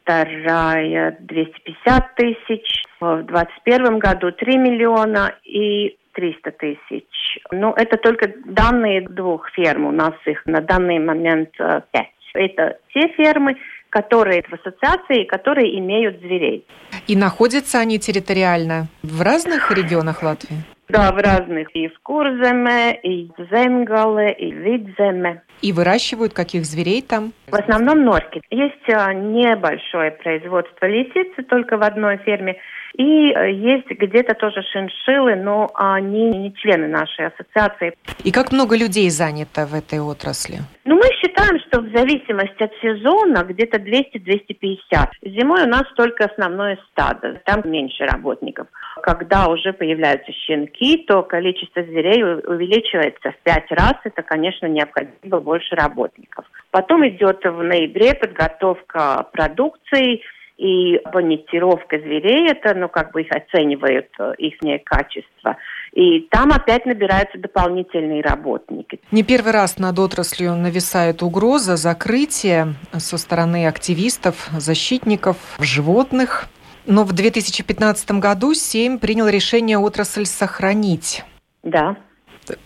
вторая 0.03 1.17
250 1.21 2.15
тысяч, 2.15 2.85
в 3.01 3.23
2021 3.23 3.99
году 3.99 4.33
3 4.33 4.59
миллиона 4.59 5.35
и 5.45 5.97
300 6.13 6.51
тысяч. 6.53 7.39
Но 7.51 7.75
это 7.77 7.97
только 7.97 8.33
данные 8.45 9.03
двух 9.09 9.51
ферм. 9.51 9.87
У 9.87 9.93
нас 9.93 10.15
их 10.27 10.45
на 10.47 10.61
данный 10.61 10.99
момент 10.99 11.51
э, 11.59 11.81
пять. 11.91 12.11
Это 12.35 12.79
те 12.95 13.09
фермы, 13.17 13.57
которые 13.91 14.43
в 14.43 14.53
ассоциации, 14.53 15.25
которые 15.25 15.79
имеют 15.79 16.21
зверей. 16.21 16.65
И 17.11 17.17
находятся 17.17 17.81
они 17.81 17.99
территориально 17.99 18.87
в 19.03 19.21
разных 19.21 19.73
регионах 19.73 20.23
Латвии? 20.23 20.59
Да, 20.89 21.11
в 21.11 21.17
разных. 21.17 21.67
И 21.75 21.89
в 21.89 21.99
Курземе, 22.05 23.01
и 23.03 23.33
в 23.37 23.49
Земгале, 23.51 24.33
и 24.33 24.53
в 24.53 24.57
Видземе. 24.59 25.43
И 25.61 25.73
выращивают 25.73 26.33
каких 26.35 26.65
зверей 26.65 27.03
там? 27.03 27.33
В 27.49 27.57
основном 27.57 28.05
норки. 28.05 28.41
Есть 28.51 28.89
а, 28.95 29.13
небольшое 29.13 30.13
производство 30.13 30.87
лисицы 30.87 31.43
только 31.43 31.79
в 31.79 31.83
одной 31.83 32.19
ферме. 32.19 32.59
И 32.97 33.33
э, 33.33 33.53
есть 33.53 33.89
где-то 33.89 34.35
тоже 34.35 34.63
шиншиллы, 34.63 35.37
но 35.37 35.71
они 35.75 36.31
не 36.31 36.55
члены 36.55 36.89
нашей 36.89 37.27
ассоциации. 37.27 37.95
И 38.25 38.33
как 38.33 38.53
много 38.53 38.77
людей 38.77 39.09
занято 39.11 39.67
в 39.67 39.75
этой 39.75 40.01
отрасли? 40.01 40.59
Ну, 40.85 40.97
мы 40.97 41.05
считаем, 41.21 41.61
что 41.61 41.81
в 41.81 41.97
зависимости 41.97 42.63
от 42.63 42.73
сезона 42.83 43.45
где-то 43.45 43.79
200-250. 43.79 45.09
Зимой 45.23 45.63
у 45.65 45.69
нас 45.69 45.85
только 45.97 46.25
основное 46.25 46.79
стадо, 46.91 47.41
там 47.45 47.63
меньше 47.65 48.05
работников. 48.05 48.67
Когда 49.03 49.47
уже 49.47 49.73
появляются 49.73 50.33
щенки, 50.33 51.05
то 51.07 51.23
количество 51.23 51.83
зверей 51.83 52.23
увеличивается 52.25 53.31
в 53.31 53.37
пять 53.45 53.71
раз. 53.71 53.95
Это, 54.05 54.23
конечно, 54.23 54.67
необходимо 54.67 55.41
больше 55.41 55.77
работников. 55.77 56.45
Потом 56.71 57.09
идет 57.09 57.45
в 57.45 57.63
ноябре 57.63 58.15
подготовка 58.15 59.27
продукции– 59.33 60.23
и 60.61 61.01
бонитировка 61.11 61.99
зверей, 61.99 62.51
это, 62.51 62.75
ну, 62.75 62.91
как 62.91 63.13
бы 63.13 63.23
их 63.23 63.29
оценивают, 63.33 64.09
э, 64.19 64.35
их 64.37 64.55
качество. 64.85 65.57
И 65.95 66.21
там 66.31 66.53
опять 66.53 66.85
набираются 66.85 67.39
дополнительные 67.39 68.21
работники. 68.23 69.01
Не 69.11 69.23
первый 69.23 69.53
раз 69.53 69.79
над 69.79 69.99
отраслью 69.99 70.55
нависает 70.57 71.23
угроза 71.23 71.77
закрытия 71.77 72.75
со 72.93 73.17
стороны 73.17 73.67
активистов, 73.67 74.51
защитников 74.53 75.39
животных. 75.59 76.49
Но 76.85 77.05
в 77.05 77.15
2015 77.15 78.21
году 78.21 78.53
Сейм 78.53 78.99
принял 78.99 79.29
решение 79.29 79.79
отрасль 79.79 80.27
сохранить. 80.27 81.25
Да. 81.63 81.97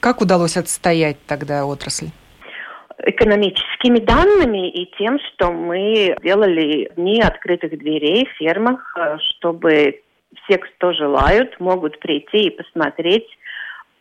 Как 0.00 0.20
удалось 0.20 0.56
отстоять 0.56 1.18
тогда 1.26 1.64
отрасль? 1.64 2.08
Экономическими 2.98 3.98
данными 3.98 4.70
и 4.70 4.90
тем, 4.98 5.18
что 5.20 5.52
мы 5.52 6.16
делали 6.22 6.90
дни 6.96 7.20
открытых 7.20 7.78
дверей 7.78 8.26
в 8.26 8.38
фермах, 8.38 8.94
э, 8.96 9.18
чтобы 9.18 10.00
все, 10.44 10.58
кто 10.58 10.92
желают, 10.92 11.58
могут 11.60 11.98
прийти 12.00 12.48
и 12.48 12.50
посмотреть, 12.50 13.26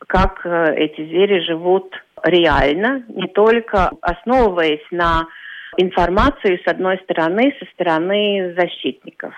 как 0.07 0.45
э, 0.45 0.75
эти 0.75 1.05
звери 1.07 1.39
живут 1.41 1.93
реально, 2.23 3.03
не 3.07 3.27
только 3.27 3.91
основываясь 4.01 4.85
на 4.91 5.27
информации 5.77 6.61
с 6.63 6.67
одной 6.67 6.99
стороны, 7.03 7.55
со 7.59 7.65
стороны 7.73 8.53
защитников. 8.57 9.33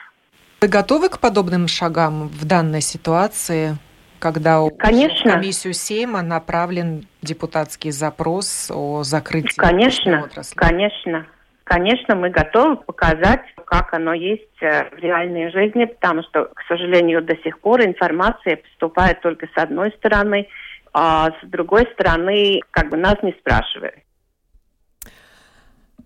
Вы 0.62 0.68
готовы 0.68 1.10
к 1.10 1.20
подобным 1.20 1.68
шагам 1.68 2.28
в 2.28 2.46
данной 2.46 2.82
ситуации? 2.82 3.78
Когда 4.20 4.62
Конечно. 4.78 5.32
в 5.32 5.34
комиссию 5.34 5.74
Сейма 5.74 6.22
направлен 6.22 7.08
депутатский 7.22 7.92
запрос 7.92 8.72
о 8.74 9.04
закрытии 9.04 9.56
Конечно, 9.58 10.24
отрасли. 10.24 10.56
конечно. 10.56 11.28
Конечно, 11.66 12.16
мы 12.16 12.30
готовы 12.30 12.78
показать, 12.78 13.42
как 13.66 13.92
оно 13.96 14.14
есть 14.14 14.62
э, 14.62 14.88
в 14.96 15.00
реальной 15.00 15.50
жизни, 15.52 15.86
потому 15.86 16.22
что, 16.22 16.46
к 16.54 16.62
сожалению, 16.68 17.24
до 17.24 17.36
сих 17.38 17.60
пор 17.60 17.82
информация 17.82 18.58
поступает 18.58 19.20
только 19.22 19.48
с 19.48 19.58
одной 19.58 19.92
стороны, 19.98 20.48
а 20.94 21.32
с 21.32 21.48
другой 21.48 21.88
стороны, 21.94 22.62
как 22.70 22.92
бы 22.92 22.98
нас 22.98 23.16
не 23.24 23.32
спрашивают. 23.40 23.96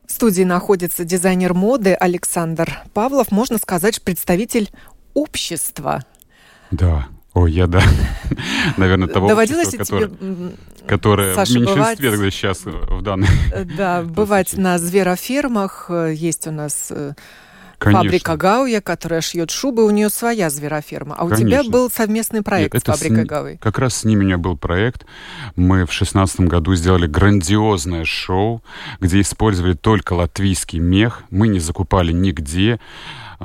В 0.08 0.12
студии 0.12 0.44
находится 0.44 1.04
дизайнер 1.04 1.54
моды 1.54 1.94
Александр 1.94 2.70
Павлов, 2.94 3.32
можно 3.32 3.58
сказать, 3.58 4.02
представитель 4.04 4.70
общества. 5.14 6.00
Да, 6.72 7.06
Ой, 7.40 7.52
я 7.52 7.68
да. 7.68 7.82
Наверное, 8.78 9.08
того 9.08 9.30
Доводилось 9.30 9.74
общества, 9.74 10.08
тебе, 10.08 10.52
которое 10.86 11.36
Саша, 11.36 11.54
в 11.54 11.56
меньшинстве 11.56 12.12
бывать... 12.12 12.34
сейчас 12.34 12.62
э, 12.66 12.70
в 12.70 13.02
данной 13.02 13.28
э, 13.54 13.64
Да, 13.64 14.04
бывать 14.04 14.58
на 14.58 14.78
зверофермах. 14.78 15.90
Есть 15.90 16.48
у 16.48 16.52
нас 16.52 16.92
Конечно. 17.80 18.04
Фабрика 18.04 18.36
Гауя, 18.36 18.82
которая 18.82 19.22
шьет 19.22 19.52
шубы, 19.52 19.86
у 19.86 19.90
нее 19.90 20.10
своя 20.10 20.50
звероферма. 20.50 21.16
А 21.18 21.24
у 21.24 21.30
Конечно. 21.30 21.50
тебя 21.50 21.72
был 21.72 21.90
совместный 21.90 22.42
проект 22.42 22.74
Нет, 22.74 22.84
с 22.84 22.86
Фабрикой 22.86 23.24
с, 23.24 23.28
Гауи. 23.28 23.58
Как 23.62 23.80
раз 23.80 23.96
с 23.96 24.04
ними 24.04 24.24
у 24.24 24.26
меня 24.26 24.38
был 24.38 24.58
проект. 24.58 25.06
Мы 25.56 25.86
в 25.86 25.94
шестнадцатом 25.94 26.50
году 26.50 26.76
сделали 26.76 27.08
грандиозное 27.08 28.04
шоу, 28.04 28.62
где 29.00 29.22
использовали 29.22 29.74
только 29.74 30.12
латвийский 30.12 30.80
мех. 30.80 31.24
Мы 31.30 31.48
не 31.48 31.60
закупали 31.60 32.12
нигде, 32.12 32.74
э, 32.74 32.80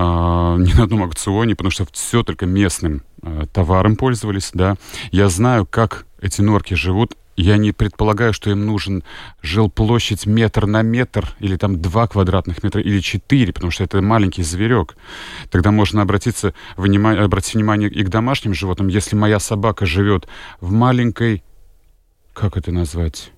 ни 0.01 0.73
на 0.77 0.85
одном 0.85 1.05
аукционе, 1.05 1.55
потому 1.55 1.71
что 1.71 1.87
все 1.93 2.23
только 2.23 2.47
местным 2.47 3.03
э, 3.23 3.47
товаром 3.53 3.97
пользовались. 3.97 4.51
Да. 4.53 4.77
Я 5.13 5.29
знаю, 5.29 5.67
как 5.67 6.07
эти 6.21 6.41
норки 6.41 6.75
живут 6.75 7.17
я 7.37 7.57
не 7.57 7.73
предполагаю, 7.73 8.33
что 8.33 8.51
им 8.51 8.65
нужен 8.65 9.03
жилплощадь 9.43 10.27
метр 10.27 10.67
на 10.67 10.83
метр, 10.83 11.35
или 11.41 11.57
там 11.57 11.81
два 11.81 12.07
квадратных 12.07 12.63
метра, 12.63 12.81
или 12.81 13.01
четыре, 13.01 13.53
потому 13.53 13.71
что 13.71 13.85
это 13.85 14.01
маленький 14.01 14.43
зверек. 14.43 14.97
Тогда 15.51 15.71
можно 15.71 16.03
обратиться, 16.03 16.55
внимание, 16.77 17.25
обратить 17.25 17.55
внимание 17.55 17.89
и 17.89 18.05
к 18.05 18.09
домашним 18.09 18.55
животным. 18.55 18.89
Если 18.89 19.17
моя 19.17 19.41
собака 19.41 19.85
живет 19.85 20.29
в 20.61 20.71
маленькой, 20.71 21.43
как 22.33 22.57
это 22.57 22.71
назвать, 22.71 23.33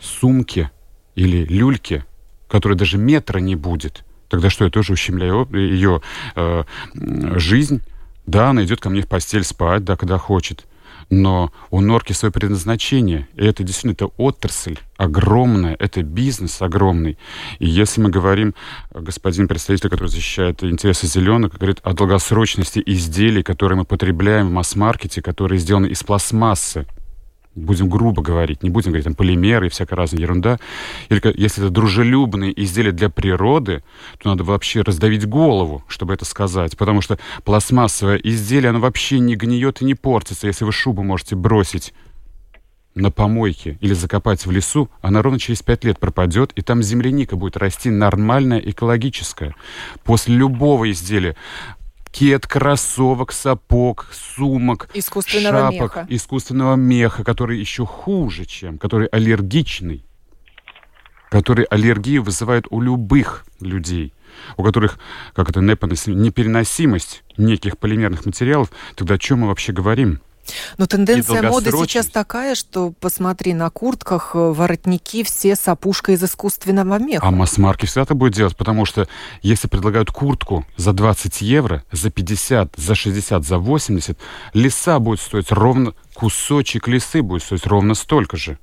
сумке 0.00 0.70
или 1.14 1.44
люльке, 1.44 2.04
которой 2.48 2.74
даже 2.74 2.96
метра 2.96 3.38
не 3.38 3.56
будет, 3.56 4.04
тогда 4.32 4.48
что, 4.48 4.64
я 4.64 4.70
тоже 4.70 4.94
ущемляю 4.94 5.46
ее 5.52 6.00
э, 6.36 6.64
жизнь? 6.94 7.82
Да, 8.26 8.48
она 8.50 8.64
идет 8.64 8.80
ко 8.80 8.88
мне 8.88 9.02
в 9.02 9.06
постель 9.06 9.44
спать, 9.44 9.84
да, 9.84 9.94
когда 9.96 10.16
хочет 10.16 10.64
но 11.10 11.52
у 11.70 11.82
норки 11.82 12.14
свое 12.14 12.32
предназначение. 12.32 13.28
И 13.34 13.44
это 13.44 13.64
действительно 13.64 13.92
это 13.92 14.06
отрасль 14.16 14.78
огромная, 14.96 15.76
это 15.78 16.02
бизнес 16.02 16.62
огромный. 16.62 17.18
И 17.58 17.66
если 17.66 18.00
мы 18.00 18.08
говорим, 18.08 18.54
господин 18.94 19.46
представитель, 19.46 19.90
который 19.90 20.08
защищает 20.08 20.64
интересы 20.64 21.06
зеленых, 21.06 21.58
говорит 21.58 21.80
о 21.82 21.92
долгосрочности 21.92 22.82
изделий, 22.86 23.42
которые 23.42 23.76
мы 23.76 23.84
потребляем 23.84 24.48
в 24.48 24.52
масс-маркете, 24.52 25.20
которые 25.20 25.58
сделаны 25.58 25.88
из 25.88 26.02
пластмассы, 26.02 26.86
будем 27.54 27.88
грубо 27.88 28.22
говорить, 28.22 28.62
не 28.62 28.70
будем 28.70 28.92
говорить 28.92 29.04
там 29.04 29.14
полимеры 29.14 29.66
и 29.66 29.70
всякая 29.70 29.96
разная 29.96 30.20
ерунда. 30.22 30.58
Или 31.08 31.20
если 31.38 31.64
это 31.64 31.72
дружелюбные 31.72 32.52
изделия 32.62 32.92
для 32.92 33.08
природы, 33.10 33.82
то 34.18 34.30
надо 34.30 34.44
вообще 34.44 34.82
раздавить 34.82 35.26
голову, 35.26 35.84
чтобы 35.88 36.14
это 36.14 36.24
сказать. 36.24 36.76
Потому 36.76 37.00
что 37.00 37.18
пластмассовое 37.44 38.16
изделие, 38.16 38.70
оно 38.70 38.80
вообще 38.80 39.18
не 39.18 39.36
гниет 39.36 39.82
и 39.82 39.84
не 39.84 39.94
портится. 39.94 40.46
Если 40.46 40.64
вы 40.64 40.72
шубу 40.72 41.02
можете 41.02 41.36
бросить 41.36 41.92
на 42.94 43.10
помойке 43.10 43.78
или 43.80 43.94
закопать 43.94 44.44
в 44.44 44.50
лесу, 44.50 44.90
она 45.00 45.22
ровно 45.22 45.38
через 45.38 45.62
пять 45.62 45.84
лет 45.84 45.98
пропадет, 45.98 46.52
и 46.54 46.62
там 46.62 46.82
земляника 46.82 47.36
будет 47.36 47.56
расти 47.56 47.90
нормальная, 47.90 48.58
экологическая. 48.58 49.54
После 50.04 50.34
любого 50.36 50.90
изделия 50.90 51.36
кет, 52.12 52.46
кроссовок, 52.46 53.32
сапог, 53.32 54.06
сумок, 54.12 54.88
искусственного 54.94 55.72
шапок, 55.72 55.96
меха. 55.96 56.06
искусственного 56.08 56.76
меха, 56.76 57.24
который 57.24 57.58
еще 57.58 57.84
хуже, 57.84 58.44
чем, 58.44 58.78
который 58.78 59.08
аллергичный, 59.08 60.04
который 61.30 61.64
аллергию 61.64 62.22
вызывает 62.22 62.66
у 62.70 62.80
любых 62.80 63.44
людей, 63.60 64.12
у 64.56 64.62
которых, 64.62 64.98
как 65.34 65.50
это, 65.50 65.60
непереносимость 65.60 67.24
неких 67.36 67.78
полимерных 67.78 68.26
материалов, 68.26 68.70
тогда 68.94 69.14
о 69.14 69.18
чем 69.18 69.40
мы 69.40 69.48
вообще 69.48 69.72
говорим? 69.72 70.20
Но 70.78 70.86
тенденция 70.86 71.42
моды 71.42 71.70
сейчас 71.70 72.06
такая, 72.06 72.54
что 72.54 72.92
посмотри, 73.00 73.54
на 73.54 73.70
куртках 73.70 74.32
э, 74.34 74.38
воротники 74.38 75.22
все 75.22 75.54
с 75.56 75.68
опушкой 75.68 76.14
из 76.14 76.24
искусственного 76.24 76.98
меха. 76.98 77.26
А 77.26 77.30
масс-марки 77.30 77.86
всегда 77.86 78.02
это 78.02 78.14
будет 78.14 78.34
делать, 78.34 78.56
потому 78.56 78.84
что 78.84 79.08
если 79.42 79.68
предлагают 79.68 80.10
куртку 80.10 80.66
за 80.76 80.92
20 80.92 81.40
евро, 81.42 81.84
за 81.92 82.10
50, 82.10 82.74
за 82.76 82.94
60, 82.94 83.44
за 83.44 83.58
80, 83.58 84.18
леса 84.54 84.98
будет 84.98 85.20
стоить 85.20 85.50
ровно, 85.52 85.94
кусочек 86.14 86.88
лисы 86.88 87.22
будет 87.22 87.42
стоить 87.42 87.66
ровно 87.66 87.94
столько 87.94 88.36
же. 88.36 88.58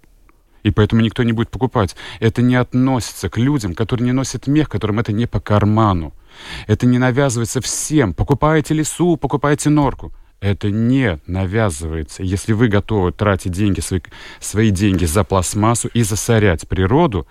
И 0.63 0.71
поэтому 0.71 1.01
никто 1.01 1.23
не 1.23 1.31
будет 1.31 1.49
покупать. 1.49 1.95
Это 2.19 2.41
не 2.41 2.55
относится 2.55 3.29
к 3.29 3.37
людям, 3.37 3.73
которые 3.73 4.05
не 4.05 4.11
носят 4.11 4.47
мех, 4.47 4.67
которым 4.67 4.99
это 4.99 5.13
не 5.13 5.25
по 5.25 5.39
карману. 5.39 6.13
Это 6.67 6.85
не 6.85 6.97
навязывается 6.97 7.61
всем. 7.61 8.13
Покупаете 8.13 8.73
лесу, 8.73 9.15
покупаете 9.15 9.69
норку 9.69 10.13
это 10.41 10.69
не 10.69 11.19
навязывается. 11.27 12.23
Если 12.23 12.53
вы 12.53 12.67
готовы 12.67 13.11
тратить 13.11 13.51
деньги, 13.51 13.79
свои, 13.79 14.01
свои 14.39 14.71
деньги 14.71 15.05
за 15.05 15.23
пластмассу 15.23 15.89
и 15.89 16.03
засорять 16.03 16.67
природу, 16.67 17.27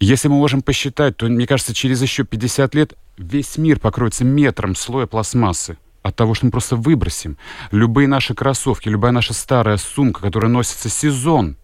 если 0.00 0.28
мы 0.28 0.36
можем 0.36 0.62
посчитать, 0.62 1.16
то, 1.16 1.26
мне 1.26 1.46
кажется, 1.46 1.74
через 1.74 2.02
еще 2.02 2.24
50 2.24 2.74
лет 2.74 2.94
весь 3.16 3.56
мир 3.56 3.78
покроется 3.78 4.24
метром 4.24 4.74
слоя 4.74 5.06
пластмассы 5.06 5.76
от 6.02 6.16
того, 6.16 6.34
что 6.34 6.46
мы 6.46 6.52
просто 6.52 6.74
выбросим. 6.74 7.36
Любые 7.70 8.08
наши 8.08 8.34
кроссовки, 8.34 8.88
любая 8.88 9.12
наша 9.12 9.32
старая 9.34 9.76
сумка, 9.76 10.20
которая 10.20 10.50
носится 10.50 10.88
сезон, 10.88 11.56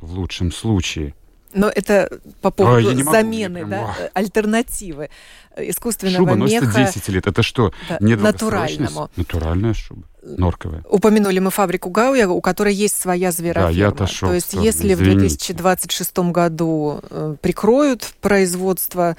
в 0.00 0.12
лучшем 0.12 0.52
случае– 0.52 1.14
но 1.54 1.68
это 1.68 2.08
по 2.40 2.50
поводу 2.50 2.88
Ой, 2.88 3.02
замены, 3.02 3.60
могу, 3.64 3.70
да, 3.70 4.10
альтернативы 4.12 5.10
искусственного 5.56 6.18
шуба 6.18 6.34
меха. 6.34 6.66
Шуба 6.66 6.78
носится 6.78 7.00
10 7.00 7.08
лет. 7.08 7.26
Это 7.26 7.42
что? 7.42 7.72
Да, 7.88 7.98
не 8.00 8.16
натуральному. 8.16 9.10
Натуральная 9.16 9.74
шуба. 9.74 10.02
Норковая. 10.22 10.82
Упомянули 10.88 11.38
мы 11.38 11.50
фабрику 11.50 11.90
Гауя, 11.90 12.26
у 12.28 12.40
которой 12.40 12.74
есть 12.74 13.00
своя 13.00 13.30
звероферма. 13.30 13.68
Да, 13.68 13.78
я 13.78 13.88
отошел. 13.88 14.30
То 14.30 14.34
есть, 14.34 14.54
если 14.54 14.94
Извините. 14.94 15.12
в 15.14 15.18
2026 15.18 16.18
году 16.30 17.00
э, 17.10 17.36
прикроют 17.40 18.14
производство 18.20 19.16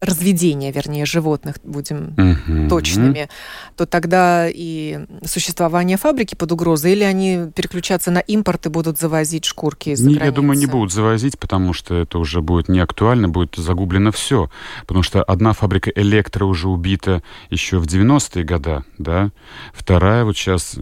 разведения, 0.00 0.72
вернее, 0.72 1.06
животных, 1.06 1.56
будем 1.64 2.14
uh-huh. 2.16 2.68
точными, 2.68 3.28
то 3.76 3.86
тогда 3.86 4.46
и 4.48 5.06
существование 5.24 5.96
фабрики 5.96 6.34
под 6.34 6.52
угрозой, 6.52 6.92
или 6.92 7.04
они 7.04 7.50
переключаться 7.54 8.10
на 8.10 8.18
импорт 8.18 8.66
и 8.66 8.68
будут 8.68 8.98
завозить 8.98 9.44
шкурки 9.44 9.90
из-за 9.90 10.10
Я 10.10 10.30
думаю, 10.32 10.58
не 10.58 10.66
будут 10.66 10.92
завозить, 10.92 11.38
потому 11.38 11.72
что 11.72 11.94
это 11.94 12.18
уже 12.18 12.42
будет 12.42 12.68
не 12.68 12.80
актуально, 12.80 13.28
будет 13.28 13.54
загублено 13.56 14.12
все. 14.12 14.50
Потому 14.82 15.02
что 15.02 15.22
одна 15.22 15.52
фабрика 15.52 15.90
электро 15.94 16.44
уже 16.44 16.68
убита 16.68 17.22
еще 17.50 17.78
в 17.78 17.86
90-е 17.86 18.44
годы, 18.44 18.84
да, 18.98 19.30
вторая 19.72 20.24
вот 20.24 20.36
сейчас... 20.36 20.76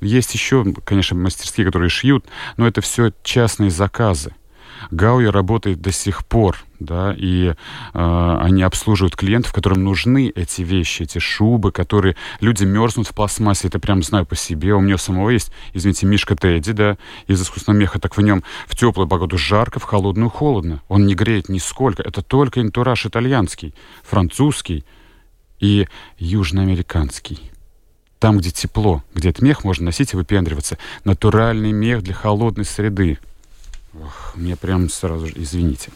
Есть 0.00 0.34
еще, 0.34 0.64
конечно, 0.84 1.16
мастерские, 1.16 1.66
которые 1.66 1.90
шьют, 1.90 2.24
но 2.56 2.66
это 2.66 2.80
все 2.80 3.12
частные 3.22 3.70
заказы. 3.70 4.32
Гауи 4.90 5.26
работает 5.26 5.80
до 5.80 5.92
сих 5.92 6.24
пор, 6.26 6.58
да, 6.78 7.14
и 7.16 7.48
э, 7.48 8.38
они 8.40 8.62
обслуживают 8.62 9.16
клиентов, 9.16 9.52
которым 9.52 9.84
нужны 9.84 10.32
эти 10.34 10.62
вещи, 10.62 11.02
эти 11.02 11.18
шубы, 11.18 11.72
которые 11.72 12.16
люди 12.40 12.64
мерзнут 12.64 13.08
в 13.08 13.14
пластмассе, 13.14 13.68
это 13.68 13.78
прям 13.78 14.02
знаю 14.02 14.26
по 14.26 14.36
себе, 14.36 14.74
у 14.74 14.80
меня 14.80 14.96
самого 14.98 15.30
есть, 15.30 15.52
извините, 15.74 16.06
Мишка 16.06 16.36
Тедди, 16.36 16.72
да, 16.72 16.96
из 17.26 17.40
искусственного 17.42 17.80
меха, 17.80 17.98
так 17.98 18.16
в 18.16 18.22
нем 18.22 18.42
в 18.66 18.76
теплую 18.76 19.08
погоду 19.08 19.36
жарко, 19.36 19.78
в 19.78 19.84
холодную 19.84 20.30
холодно, 20.30 20.82
он 20.88 21.06
не 21.06 21.14
греет 21.14 21.48
нисколько, 21.48 22.02
это 22.02 22.22
только 22.22 22.60
интураж 22.60 23.06
итальянский, 23.06 23.74
французский 24.02 24.84
и 25.60 25.86
южноамериканский. 26.18 27.50
Там, 28.18 28.36
где 28.36 28.50
тепло, 28.50 29.02
где 29.14 29.30
этот 29.30 29.42
мех 29.42 29.64
можно 29.64 29.86
носить 29.86 30.12
и 30.12 30.16
выпендриваться. 30.16 30.76
Натуральный 31.04 31.72
мех 31.72 32.02
для 32.02 32.12
холодной 32.12 32.66
среды. 32.66 33.18
Ох, 33.94 34.32
мне 34.36 34.56
прям 34.56 34.88
сразу 34.88 35.26
же, 35.26 35.32
извините. 35.36 35.90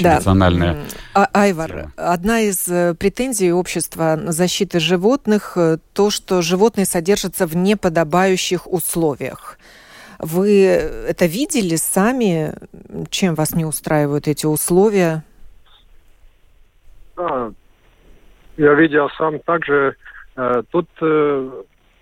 да. 0.00 0.14
национальная. 0.14 0.84
А, 1.12 1.28
Айвар, 1.32 1.70
тема. 1.70 1.92
одна 1.96 2.40
из 2.40 2.66
э, 2.68 2.94
претензий 2.94 3.52
общества 3.52 4.18
защиты 4.28 4.80
животных 4.80 5.52
э, 5.56 5.78
то, 5.92 6.10
что 6.10 6.40
животные 6.40 6.86
содержатся 6.86 7.46
в 7.46 7.54
неподобающих 7.54 8.66
условиях. 8.66 9.58
Вы 10.18 10.64
это 10.64 11.26
видели 11.26 11.76
сами? 11.76 12.54
Чем 13.10 13.34
вас 13.34 13.54
не 13.54 13.64
устраивают 13.66 14.26
эти 14.26 14.46
условия? 14.46 15.22
Да, 17.16 17.52
я 18.56 18.72
видел 18.74 19.10
сам 19.18 19.38
также. 19.40 19.96
Э, 20.36 20.62
тут 20.70 20.88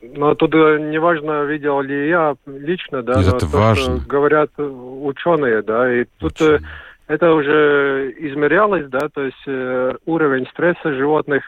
но 0.02 0.34
тут 0.34 0.54
э, 0.54 0.78
неважно, 0.80 1.44
видел 1.44 1.80
ли 1.80 2.08
я 2.08 2.34
лично, 2.46 3.02
да, 3.02 3.20
это 3.20 3.46
но 3.46 3.58
важно. 3.58 4.00
То, 4.00 4.06
говорят 4.06 4.50
ученые, 4.58 5.62
да, 5.62 5.92
и 5.92 6.04
тут 6.18 6.40
э, 6.40 6.56
Ученые. 6.56 6.70
это 7.06 7.32
уже 7.32 8.14
измерялось, 8.18 8.86
да, 8.88 9.08
то 9.08 9.22
есть 9.22 9.42
э, 9.46 9.94
уровень 10.04 10.46
стресса 10.48 10.92
животных 10.92 11.44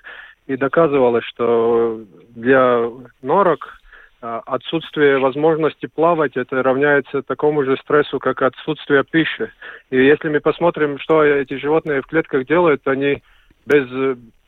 и 0.47 0.57
доказывалось, 0.57 1.25
что 1.25 2.01
для 2.35 2.88
норок 3.23 3.81
а 4.27 4.40
отсутствие 4.47 5.19
возможности 5.19 5.85
плавать, 5.85 6.35
это 6.38 6.62
равняется 6.62 7.21
такому 7.21 7.62
же 7.62 7.77
стрессу, 7.77 8.19
как 8.19 8.40
отсутствие 8.40 9.05
пищи. 9.05 9.51
И 9.90 10.03
если 10.03 10.31
мы 10.31 10.40
посмотрим, 10.40 10.99
что 10.99 11.23
эти 11.23 11.59
животные 11.59 12.01
в 12.01 12.07
клетках 12.07 12.47
делают, 12.47 12.81
они 12.87 13.23
без, 13.67 13.87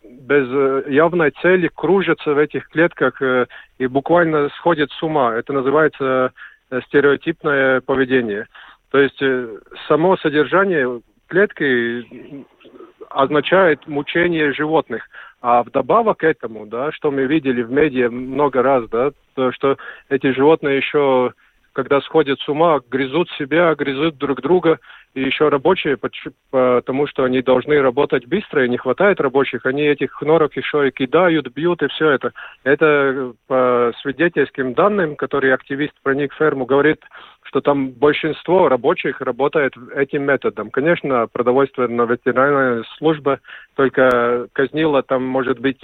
без 0.09 0.87
явной 0.89 1.31
цели 1.43 1.71
кружатся 1.75 2.35
в 2.35 2.39
этих 2.39 2.69
клетках 2.69 3.21
э, 3.23 3.47
и 3.79 3.87
буквально 3.87 4.49
сходят 4.51 4.91
с 4.91 5.03
ума. 5.03 5.35
Это 5.35 5.53
называется 5.53 6.33
э, 6.71 6.81
стереотипное 6.87 7.81
поведение. 7.81 8.47
То 8.91 8.99
есть 8.99 9.21
э, 9.21 9.59
само 9.89 10.17
содержание 10.17 11.01
клетки 11.29 12.05
означает 13.11 13.87
мучение 13.87 14.53
животных. 14.53 15.09
А 15.43 15.63
вдобавок 15.63 16.19
к 16.19 16.25
этому, 16.25 16.67
да, 16.67 16.91
что 16.93 17.11
мы 17.11 17.27
видели 17.27 17.63
в 17.63 17.71
медиа 17.71 18.11
много 18.11 18.63
раз, 18.63 18.89
да, 18.89 19.13
то, 19.35 19.53
что 19.53 19.77
эти 20.09 20.33
животные 20.33 20.79
еще, 20.79 21.33
когда 21.77 22.01
сходят 22.01 22.41
с 22.41 22.49
ума, 22.49 22.81
грызут 22.89 23.29
себя, 23.33 23.75
грызут 23.75 24.17
друг 24.17 24.41
друга, 24.41 24.79
и 25.13 25.21
еще 25.21 25.51
рабочие, 25.51 25.99
потому 26.51 27.07
что 27.07 27.25
они 27.25 27.43
должны 27.43 27.83
работать 27.83 28.27
быстро, 28.27 28.65
и 28.65 28.69
не 28.71 28.79
хватает 28.79 29.21
рабочих, 29.21 29.67
они 29.67 29.83
этих 29.83 30.23
норок 30.23 30.57
еще 30.57 30.89
и 30.89 30.91
кидают, 30.91 31.53
бьют, 31.53 31.83
и 31.83 31.89
все 31.89 32.13
это. 32.13 32.33
Это 32.65 33.35
по 33.47 33.93
свидетельским 34.01 34.73
данным, 34.73 35.17
которые 35.17 35.53
активист 35.53 35.93
проник 36.03 36.33
в 36.33 36.37
ферму, 36.37 36.65
говорит, 36.65 37.03
что 37.47 37.61
там 37.61 37.91
большинство 37.91 38.69
рабочих 38.69 39.21
работает 39.21 39.73
этим 39.95 40.25
методом. 40.25 40.71
Конечно, 40.71 41.27
продовольственная 41.33 42.07
ветеринарная 42.07 42.85
служба 42.99 43.41
только 43.75 44.49
казнила 44.53 45.03
там, 45.03 45.25
может 45.25 45.61
быть, 45.61 45.81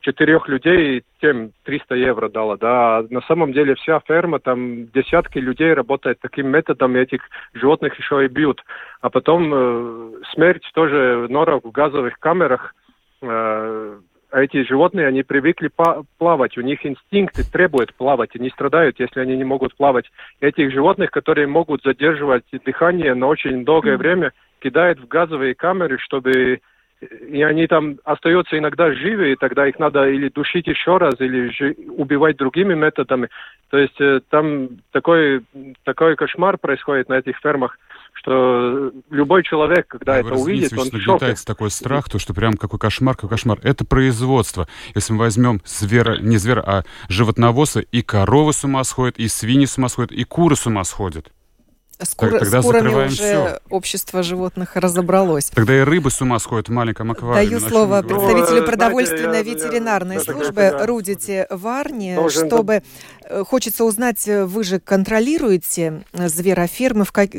четырех 0.00 0.48
людей, 0.48 1.02
тем 1.20 1.52
300 1.64 1.94
евро 1.94 2.28
дала, 2.28 2.56
да. 2.56 2.98
А 2.98 3.06
на 3.08 3.22
самом 3.22 3.52
деле 3.52 3.74
вся 3.76 4.00
ферма, 4.06 4.38
там 4.38 4.88
десятки 4.88 5.38
людей 5.38 5.72
работает 5.72 6.18
таким 6.20 6.48
методом, 6.48 6.96
и 6.96 7.00
этих 7.00 7.22
животных 7.54 7.98
еще 7.98 8.24
и 8.24 8.28
бьют. 8.28 8.62
А 9.00 9.08
потом 9.08 9.52
э, 9.52 10.12
смерть 10.34 10.68
тоже 10.74 11.26
норок 11.30 11.64
в 11.64 11.70
газовых 11.70 12.18
камерах, 12.18 12.74
э, 13.22 13.98
эти 14.42 14.64
животные, 14.64 15.06
они 15.06 15.22
привыкли 15.22 15.70
плавать, 16.18 16.58
у 16.58 16.60
них 16.60 16.84
инстинкты 16.84 17.42
требуют 17.44 17.94
плавать, 17.94 18.30
они 18.34 18.50
страдают, 18.50 19.00
если 19.00 19.20
они 19.20 19.36
не 19.36 19.44
могут 19.44 19.74
плавать. 19.76 20.10
Этих 20.40 20.72
животных, 20.72 21.10
которые 21.10 21.46
могут 21.46 21.82
задерживать 21.82 22.44
дыхание 22.64 23.14
на 23.14 23.28
очень 23.28 23.64
долгое 23.64 23.96
время, 23.96 24.32
кидают 24.60 25.00
в 25.00 25.08
газовые 25.08 25.54
камеры, 25.54 25.98
чтобы 25.98 26.60
и 27.00 27.42
они 27.42 27.66
там 27.66 27.98
остаются 28.04 28.58
иногда 28.58 28.90
живы, 28.92 29.32
и 29.32 29.36
тогда 29.36 29.66
их 29.66 29.78
надо 29.78 30.08
или 30.08 30.28
душить 30.28 30.66
еще 30.66 30.96
раз, 30.96 31.14
или 31.20 31.74
убивать 31.90 32.36
другими 32.38 32.74
методами. 32.74 33.28
То 33.70 33.78
есть 33.78 34.00
э, 34.00 34.20
там 34.30 34.68
такой, 34.92 35.42
такой 35.84 36.16
кошмар 36.16 36.56
происходит 36.56 37.10
на 37.10 37.18
этих 37.18 37.36
фермах, 37.38 37.78
что 38.16 38.92
любой 39.10 39.42
человек, 39.42 39.86
когда 39.88 40.14
да, 40.14 40.20
это 40.20 40.34
увидит, 40.34 40.72
он 40.72 40.90
в 40.90 41.00
шоке. 41.00 41.34
такой 41.44 41.70
страх, 41.70 42.08
то, 42.08 42.18
что 42.18 42.34
прям 42.34 42.54
какой 42.54 42.78
кошмар, 42.78 43.14
какой 43.14 43.30
кошмар. 43.30 43.58
Это 43.62 43.84
производство. 43.84 44.68
Если 44.94 45.12
мы 45.12 45.20
возьмем 45.20 45.60
звера, 45.64 46.18
не 46.18 46.38
звера, 46.38 46.62
а 46.66 46.84
животновозы, 47.08 47.86
и 47.92 48.02
коровы 48.02 48.52
с 48.52 48.64
ума 48.64 48.84
сходят, 48.84 49.18
и 49.18 49.28
свиньи 49.28 49.66
с 49.66 49.78
ума 49.78 49.88
сходят, 49.88 50.12
и 50.12 50.24
куры 50.24 50.56
с 50.56 50.66
ума 50.66 50.84
сходят. 50.84 51.32
С, 51.98 52.14
кур... 52.14 52.38
Тогда 52.38 52.60
с 52.60 52.64
курами 52.64 52.88
уже 52.88 53.08
все. 53.08 53.58
общество 53.70 54.22
животных 54.22 54.76
разобралось. 54.76 55.46
Тогда 55.46 55.78
и 55.78 55.80
рыбы 55.80 56.10
с 56.10 56.20
ума 56.20 56.38
сходят 56.38 56.68
в 56.68 56.72
маленьком 56.72 57.10
аквариуме. 57.10 57.48
Даю 57.48 57.60
слово 57.60 58.02
представителю 58.02 58.60
ну, 58.60 58.66
продовольственной 58.66 59.42
знаете, 59.42 59.50
ветеринарной 59.50 60.14
я, 60.16 60.20
службы 60.20 60.60
я, 60.60 60.86
Рудите 60.86 61.46
Варни, 61.48 62.14
должен... 62.14 62.48
чтобы 62.48 62.82
э, 63.24 63.44
хочется 63.44 63.84
узнать, 63.84 64.28
э, 64.28 64.44
вы 64.44 64.62
же 64.62 64.78
контролируете 64.78 66.04
э, 66.12 66.28
зверофермы, 66.28 67.04
в 67.04 67.12
как... 67.12 67.30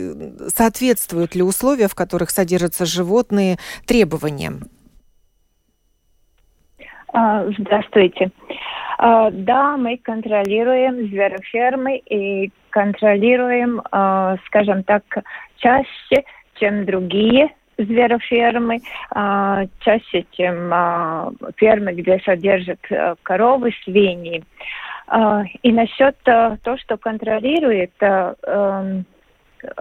соответствуют 0.55 1.35
ли 1.35 1.43
условия, 1.43 1.87
в 1.87 1.93
которых 1.93 2.31
содержатся 2.31 2.87
животные, 2.87 3.59
требованиям? 3.85 4.63
А, 7.13 7.45
здравствуйте. 7.59 8.31
А, 8.97 9.29
да, 9.31 9.77
мы 9.77 9.97
контролируем 9.97 11.07
зверофермы 11.07 11.97
и 11.97 12.51
контролируем, 12.71 13.81
а, 13.91 14.38
скажем 14.47 14.83
так, 14.83 15.03
чаще, 15.57 16.23
чем 16.55 16.86
другие 16.86 17.49
зверофермы, 17.77 18.79
чаще, 19.81 20.25
чем 20.31 20.73
фермы, 21.57 21.93
где 21.93 22.19
содержат 22.25 22.79
коровы, 23.21 23.71
свиньи. 23.83 24.43
И 25.62 25.71
насчет 25.71 26.17
того, 26.23 26.77
что 26.79 26.97
контролирует, 26.97 27.91
эм, 28.01 29.05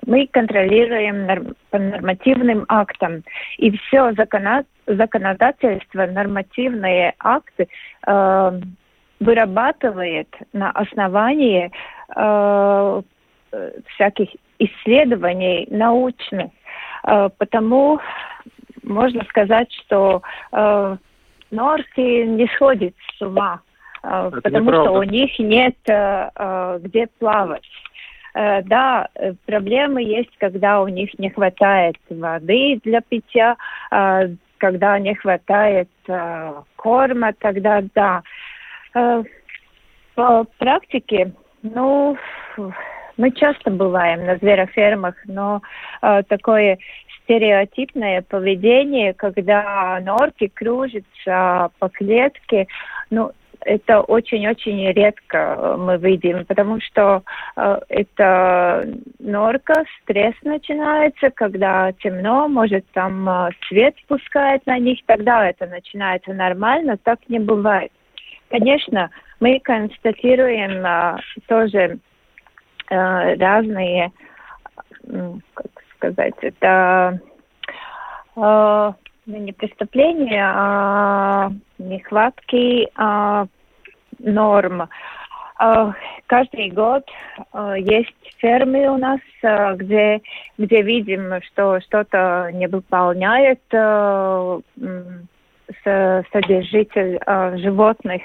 мы 0.07 0.27
контролируем 0.27 1.55
по 1.71 1.79
нормативным 1.79 2.67
актам. 2.69 3.23
И 3.57 3.77
все 3.79 4.13
законодательство, 4.87 6.07
нормативные 6.07 7.15
акты 7.19 7.69
э, 8.07 8.61
вырабатывает 9.21 10.29
на 10.53 10.71
основании 10.71 11.71
э, 12.15 13.03
всяких 13.95 14.29
исследований 14.59 15.67
научных. 15.71 16.51
Э, 17.05 17.29
потому 17.39 18.01
можно 18.83 19.25
сказать, 19.25 19.73
что 19.73 20.23
э, 20.53 20.97
норки 21.51 22.25
не 22.25 22.47
сходят 22.55 22.95
с 23.17 23.23
ума, 23.23 23.61
э, 24.03 24.31
потому 24.43 24.71
что 24.73 24.93
у 24.93 25.03
них 25.03 25.39
нет 25.39 25.77
э, 25.89 26.31
э, 26.35 26.79
где 26.83 27.09
плавать. 27.19 27.65
Э, 28.37 28.63
да, 28.63 29.09
э, 29.15 29.33
проблемы 29.47 30.03
есть, 30.03 30.37
когда 30.39 30.83
у 30.83 30.89
них 30.89 31.19
не 31.19 31.31
хватает 31.31 31.97
воды 32.11 32.79
для 32.85 33.01
питья, 33.01 33.57
э, 33.91 34.29
когда 34.59 34.99
не 34.99 35.15
хватает 35.15 35.89
корма, 36.77 37.33
тогда 37.39 37.83
да. 37.95 38.23
По 40.15 40.45
практике, 40.59 41.33
ну, 41.63 42.17
мы 43.17 43.31
часто 43.33 43.71
бываем 43.71 44.25
на 44.25 44.37
зверофермах, 44.37 45.15
но 45.27 45.61
такое 46.01 46.79
стереотипное 47.23 48.23
поведение, 48.23 49.13
когда 49.13 50.01
норки 50.01 50.49
кружатся 50.49 51.71
по 51.79 51.89
клетке, 51.89 52.67
ну, 53.11 53.33
это 53.67 54.01
очень-очень 54.01 54.93
редко 54.93 55.77
мы 55.79 55.97
видим, 55.99 56.45
потому 56.47 56.81
что 56.81 57.23
э, 57.57 57.79
это 57.89 58.87
норка, 59.19 59.85
стресс 60.03 60.35
начинается, 60.45 61.31
когда 61.31 61.93
темно, 61.93 62.49
может 62.49 62.85
там 62.93 63.29
э, 63.29 63.51
свет 63.67 63.95
пускает 64.07 64.65
на 64.67 64.79
них, 64.79 65.01
тогда 65.07 65.49
это 65.49 65.67
начинается 65.67 66.33
нормально, 66.33 66.97
так 67.03 67.19
не 67.29 67.41
бывает. 67.41 67.91
Конечно, 68.49 69.11
мы 69.41 69.61
констатируем 69.61 70.85
э, 70.87 71.19
тоже 71.47 71.99
э, 72.91 73.35
разные, 73.37 74.13
как 75.55 75.67
сказать, 75.97 76.35
это 76.41 77.21
э, 78.37 78.93
не 79.27 79.53
преступления, 79.53 80.45
а 80.45 81.51
нехватки 81.79 82.89
а, 82.95 83.47
норм. 84.19 84.89
А, 85.59 85.95
каждый 86.27 86.71
год 86.71 87.05
а, 87.53 87.77
есть 87.77 88.15
фермы 88.39 88.89
у 88.89 88.97
нас, 88.97 89.21
а, 89.43 89.75
где, 89.75 90.21
где 90.59 90.83
видим, 90.83 91.41
что 91.43 91.81
что-то 91.81 92.51
не 92.53 92.69
выполняет 92.69 93.63
а, 93.73 94.61
содержитель 96.33 97.19
а, 97.27 97.57
животных. 97.57 98.23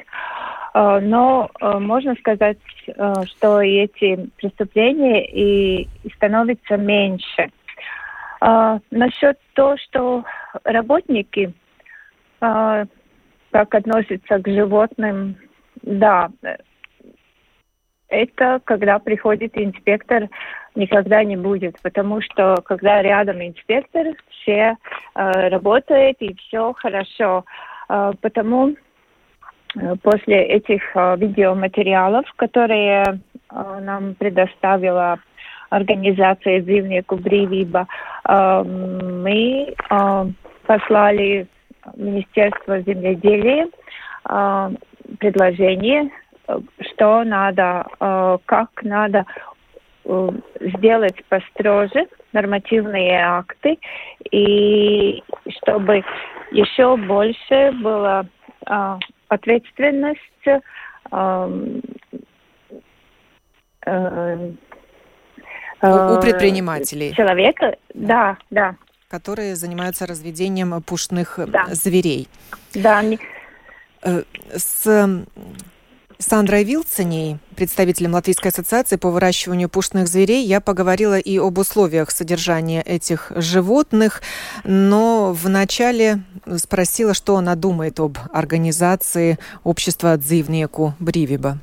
А, 0.73 0.99
но 0.99 1.49
а, 1.60 1.80
можно 1.80 2.15
сказать, 2.15 2.58
а, 2.97 3.25
что 3.25 3.62
эти 3.62 4.30
преступления 4.38 5.25
и 5.25 5.88
становятся 6.15 6.77
меньше. 6.77 7.49
А, 8.39 8.80
насчет 8.89 9.38
того, 9.54 9.77
что 9.77 10.23
работники 10.63 11.54
а, 12.39 12.86
как 13.51 13.75
относятся 13.75 14.39
к 14.39 14.47
животным, 14.47 15.36
да, 15.82 16.32
это 18.12 18.62
когда 18.65 19.00
приходит 19.00 19.58
инспектор, 19.58 20.30
никогда 20.76 21.24
не 21.24 21.38
будет, 21.38 21.82
потому 21.82 22.21
что 22.21 22.58
когда 22.63 23.02
рядом 23.02 23.41
инспектор, 23.41 24.08
все 24.30 24.76
э, 25.15 25.32
работает 25.50 26.17
и 26.19 26.36
все 26.36 26.74
хорошо. 26.74 27.45
Э, 27.89 28.12
потому 28.21 28.69
э, 28.69 29.95
после 30.04 30.43
этих 30.43 30.84
э, 30.95 31.15
видеоматериалов, 31.17 32.26
которые 32.36 33.04
э, 33.04 33.80
нам 33.82 34.15
предоставила 34.15 35.19
организация 35.69 36.62
«Dzīvnieku 36.62 37.15
brīvība», 37.15 37.88
мы 38.28 39.74
послали 40.67 41.47
Министерство 41.95 42.82
земледелия 42.82 43.69
предложение, 45.19 46.12
что 46.79 47.23
надо, 47.23 47.85
э, 47.99 48.37
как 48.45 48.69
надо 48.83 49.25
э, 50.05 50.29
сделать 50.59 51.23
построже 51.29 52.07
нормативные 52.33 53.19
акты, 53.21 53.77
и 54.31 55.23
чтобы 55.49 56.03
еще 56.51 56.97
больше 56.97 57.71
была 57.81 58.25
э, 58.67 58.99
ответственность 59.27 60.19
у 65.83 66.21
предпринимателей. 66.21 67.13
Человека, 67.13 67.75
да, 67.93 68.37
да. 68.49 68.75
Которые 69.09 69.55
занимаются 69.55 70.05
разведением 70.05 70.81
пушных 70.83 71.39
да. 71.47 71.65
зверей. 71.69 72.27
Да. 72.73 73.03
С 74.53 75.25
Сандрой 76.21 76.63
Вилценей, 76.63 77.38
представителем 77.55 78.13
Латвийской 78.13 78.49
ассоциации 78.49 78.95
по 78.95 79.10
выращиванию 79.10 79.69
пушных 79.69 80.07
зверей, 80.07 80.45
я 80.45 80.62
поговорила 80.62 81.17
и 81.17 81.39
об 81.39 81.57
условиях 81.57 82.12
содержания 82.12 82.84
этих 82.84 83.31
животных, 83.36 84.21
но 84.63 85.34
вначале 85.34 86.19
спросила, 86.57 87.15
что 87.15 87.38
она 87.38 87.55
думает 87.55 87.99
об 87.99 88.17
организации 88.31 89.39
общества 89.63 90.15
Дзивнеку 90.15 90.93
Бривиба. 90.99 91.57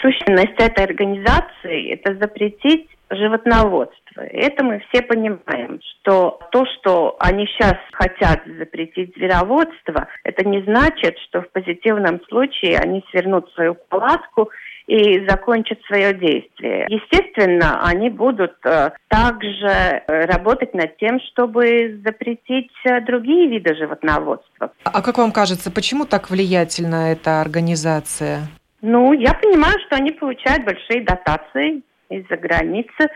Сущность 0.00 0.54
этой 0.58 0.84
организации– 0.84 1.94
это 1.94 2.16
запретить 2.18 2.88
животноводство. 3.10 4.20
Это 4.20 4.64
мы 4.64 4.82
все 4.88 5.02
понимаем, 5.02 5.80
что 6.00 6.38
то, 6.50 6.64
что 6.66 7.16
они 7.20 7.46
сейчас 7.46 7.76
хотят 7.92 8.42
запретить 8.58 9.14
звероводство, 9.16 10.08
это 10.24 10.46
не 10.46 10.62
значит, 10.62 11.16
что 11.28 11.42
в 11.42 11.50
позитивном 11.50 12.20
случае 12.28 12.78
они 12.78 13.04
свернут 13.10 13.50
свою 13.54 13.74
палатку 13.74 14.50
и 14.86 15.26
закончат 15.28 15.80
свое 15.86 16.14
действие. 16.14 16.86
Естественно, 16.88 17.84
они 17.84 18.08
будут 18.08 18.54
э, 18.64 18.90
также 19.08 19.66
э, 19.66 20.26
работать 20.26 20.74
над 20.74 20.96
тем, 20.98 21.18
чтобы 21.32 22.00
запретить 22.04 22.70
э, 22.84 23.00
другие 23.00 23.48
виды 23.48 23.74
животноводства. 23.74 24.72
А 24.84 25.02
как 25.02 25.18
вам 25.18 25.32
кажется, 25.32 25.72
почему 25.72 26.04
так 26.04 26.30
влиятельна 26.30 27.12
эта 27.12 27.40
организация? 27.40 28.42
Ну, 28.80 29.12
я 29.12 29.34
понимаю, 29.34 29.74
что 29.86 29.96
они 29.96 30.12
получают 30.12 30.64
большие 30.64 31.02
дотации 31.02 31.82
из-за 32.10 32.36
границы. 32.36 33.08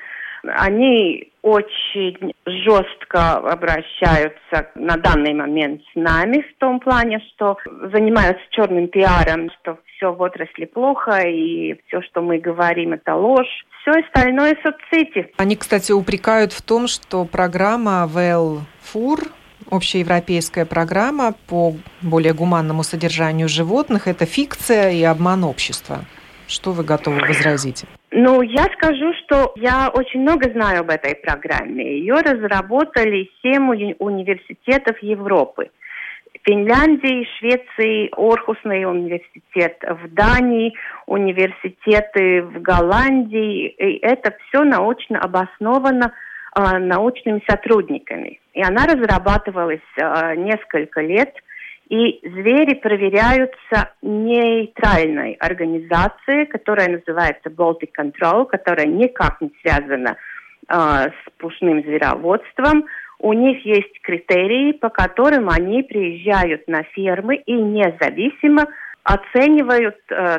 Они 0.43 1.31
очень 1.43 2.33
жестко 2.47 3.35
обращаются 3.35 4.71
на 4.75 4.97
данный 4.97 5.35
момент 5.35 5.83
с 5.93 5.95
нами 5.95 6.47
в 6.51 6.59
том 6.59 6.81
плане, 6.81 7.21
что 7.35 7.59
занимаются 7.93 8.43
черным 8.51 8.89
пиаром, 8.89 9.51
что 9.61 9.79
все 9.85 10.13
в 10.13 10.21
отрасли 10.23 10.65
плохо 10.65 11.21
и 11.29 11.79
все, 11.87 12.01
что 12.03 12.23
мы 12.23 12.39
говорим, 12.39 12.95
это 12.95 13.15
ложь. 13.15 13.67
Все 13.83 14.01
остальное 14.01 14.57
соцсети. 14.63 15.31
Они, 15.37 15.57
кстати, 15.57 15.93
упрекают 15.93 16.53
в 16.53 16.63
том, 16.63 16.87
что 16.87 17.27
программа 17.27 18.07
ВЛ 18.07 18.61
Фур 18.81 19.21
общеевропейская 19.71 20.65
программа 20.65 21.35
по 21.49 21.75
более 22.03 22.33
гуманному 22.33 22.83
содержанию 22.83 23.49
животных– 23.49 24.07
это 24.09 24.27
фикция 24.27 24.91
и 24.91 25.03
обман 25.03 25.45
общества. 25.45 26.05
Что 26.47 26.73
вы 26.73 26.83
готовы 26.83 27.21
возразить? 27.21 27.85
Ну, 28.13 28.43
я 28.43 28.65
скажу, 28.75 29.13
что 29.23 29.53
я 29.57 29.89
очень 29.95 30.21
много 30.21 30.51
знаю 30.51 30.81
об 30.81 30.91
этой 30.91 31.15
программе. 31.15 31.99
Ее 31.99 32.15
разработали 32.15 33.31
семь 33.41 33.71
уни- 33.71 33.97
университетов 33.99 34.99
Европы. 35.01 35.71
Финляндии, 36.43 37.29
Швеции, 37.39 38.09
Орхусный 38.17 38.85
университет, 38.85 39.77
в 39.83 40.13
Дании, 40.13 40.75
университеты 41.07 42.43
в 42.43 42.61
Голландии. 42.61 43.69
И 43.69 43.99
это 43.99 44.35
все 44.49 44.65
научно 44.65 45.21
обосновано 45.21 46.13
э, 46.57 46.79
научными 46.79 47.43
сотрудниками. 47.49 48.41
И 48.55 48.63
она 48.63 48.87
разрабатывалась 48.87 49.81
э, 49.97 50.35
несколько 50.37 51.01
лет– 51.01 51.33
и 51.91 52.21
звери 52.23 52.75
проверяются 52.75 53.91
нейтральной 54.01 55.33
организацией, 55.35 56.47
которая 56.47 56.89
называется 56.89 57.51
Baltic 57.51 57.91
Control, 57.99 58.47
которая 58.47 58.87
никак 58.87 59.41
не 59.41 59.51
связана 59.61 60.17
э, 60.69 60.73
с 60.73 61.31
пушным 61.39 61.83
звероводством. 61.83 62.87
У 63.19 63.33
них 63.33 63.67
есть 63.67 64.01
критерии, 64.03 64.73
по 64.73 64.89
которым 64.89 65.51
они 65.51 65.83
приезжают 65.83 66.69
на 66.69 66.85
фермы 66.85 67.37
и 67.37 67.53
независимо 67.53 68.67
оценивают 69.03 69.99
э, 70.11 70.39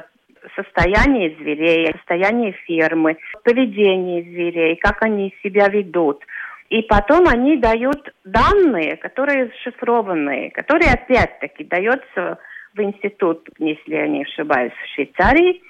состояние 0.56 1.36
зверей, 1.38 1.92
состояние 1.98 2.54
фермы, 2.66 3.18
поведение 3.44 4.24
зверей, 4.24 4.78
как 4.78 5.04
они 5.04 5.36
себя 5.44 5.68
ведут. 5.68 6.24
И 6.72 6.84
потом 6.84 7.28
они 7.28 7.58
дают 7.58 8.14
данные, 8.24 8.96
которые 8.96 9.52
шифрованные, 9.62 10.52
которые 10.52 10.94
опять-таки 10.94 11.66
даются 11.66 12.38
в 12.74 12.82
институт, 12.82 13.46
если 13.60 13.94
я 13.94 14.08
не 14.08 14.24
ошибаюсь, 14.24 14.72
в 14.72 14.96
Швейцарии, 14.96 15.62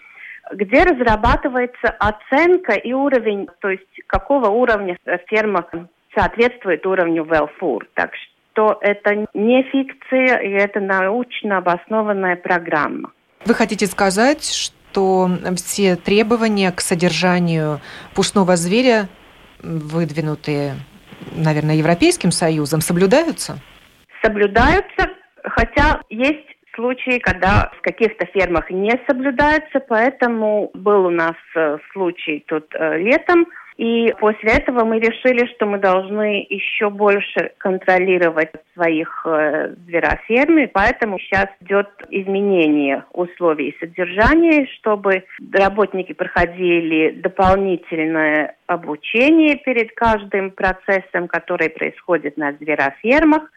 где 0.54 0.84
разрабатывается 0.84 1.90
оценка 1.98 2.74
и 2.74 2.94
уровень, 2.94 3.48
то 3.62 3.70
есть 3.70 3.88
какого 4.06 4.50
уровня 4.50 4.96
ферма 5.26 5.66
соответствует 6.16 6.86
уровню 6.86 7.24
Велфур. 7.24 7.88
Так 7.96 8.12
что 8.52 8.78
это 8.82 9.26
не 9.34 9.64
фикция, 9.72 10.38
и 10.38 10.52
это 10.52 10.80
научно 10.80 11.58
обоснованная 11.58 12.36
программа. 12.36 13.12
Вы 13.46 13.56
хотите 13.56 13.88
сказать, 13.88 14.46
что 14.46 15.32
все 15.56 15.96
требования 15.96 16.72
к 16.72 16.80
содержанию 16.80 17.80
пушного 18.14 18.56
зверя 18.56 19.10
выдвинутые 19.64 20.76
наверное, 21.36 21.76
Европейским 21.76 22.32
Союзом, 22.32 22.82
соблюдаются? 22.82 23.60
Соблюдаются, 24.24 25.10
хотя 25.44 26.02
есть 26.10 26.48
случаи, 26.76 27.20
когда 27.20 27.72
в 27.78 27.82
каких-то 27.82 28.26
фермах 28.28 28.70
не 28.70 28.94
соблюдаются, 29.08 29.80
поэтому 29.80 30.72
был 30.74 31.06
у 31.06 31.10
нас 31.10 31.36
э, 31.56 31.78
случай 31.94 32.44
тут 32.48 32.66
э, 32.74 32.98
летом, 32.98 33.46
и 33.82 34.14
после 34.20 34.52
этого 34.52 34.86
мы 34.86 35.00
решили, 35.00 35.48
что 35.56 35.66
мы 35.66 35.80
должны 35.80 36.46
еще 36.48 36.92
больше 36.92 37.52
контролировать 37.58 38.52
своих 38.76 39.26
э, 39.26 39.74
звероферм, 39.88 40.70
поэтому 40.72 41.18
сейчас 41.18 41.48
идет 41.62 41.90
изменение 42.12 43.06
условий 43.12 43.76
содержания, 43.80 44.68
чтобы 44.78 45.24
работники 45.52 46.14
проходили 46.14 47.10
дополнительное 47.24 48.56
обучение 48.68 49.56
перед 49.56 49.96
каждым 49.96 50.52
процессом, 50.52 51.28
который 51.28 51.72
происходит 51.72 52.38
на 52.38 52.54
зверофермах, 52.54 53.52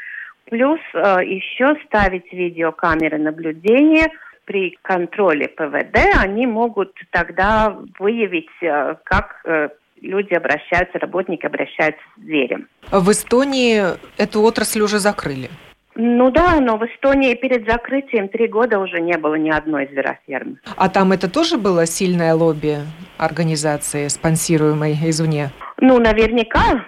плюс 0.46 0.80
э, 0.94 1.18
еще 1.26 1.76
ставить 1.84 2.32
видеокамеры 2.32 3.18
наблюдения. 3.18 4.10
При 4.46 4.78
контроле 4.82 5.48
ПВД, 5.48 5.98
они 6.18 6.46
могут 6.46 6.94
тогда 7.10 7.76
выявить, 7.98 8.50
э, 8.62 8.94
как 9.04 9.40
э, 9.44 9.68
люди 10.04 10.34
обращаются, 10.34 10.98
работники 10.98 11.46
обращаются 11.46 12.02
с 12.16 12.20
зверем. 12.20 12.68
В 12.90 13.10
Эстонии 13.10 13.82
эту 14.18 14.42
отрасль 14.42 14.80
уже 14.80 14.98
закрыли? 14.98 15.50
Ну 15.96 16.30
да, 16.30 16.58
но 16.60 16.76
в 16.76 16.84
Эстонии 16.84 17.34
перед 17.34 17.68
закрытием 17.70 18.28
три 18.28 18.48
года 18.48 18.80
уже 18.80 19.00
не 19.00 19.16
было 19.16 19.36
ни 19.36 19.50
одной 19.50 19.86
зверофермы. 19.86 20.58
А 20.76 20.88
там 20.88 21.12
это 21.12 21.30
тоже 21.30 21.56
было 21.56 21.86
сильное 21.86 22.34
лобби 22.34 22.78
организации, 23.16 24.08
спонсируемой 24.08 24.92
извне? 24.92 25.50
Ну, 25.80 25.98
наверняка. 26.00 26.84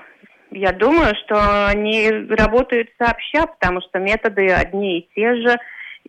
Я 0.50 0.72
думаю, 0.72 1.14
что 1.24 1.68
они 1.68 2.10
работают 2.10 2.88
сообща, 2.98 3.46
потому 3.46 3.80
что 3.80 3.98
методы 3.98 4.48
одни 4.48 5.00
и 5.00 5.08
те 5.14 5.34
же, 5.36 5.56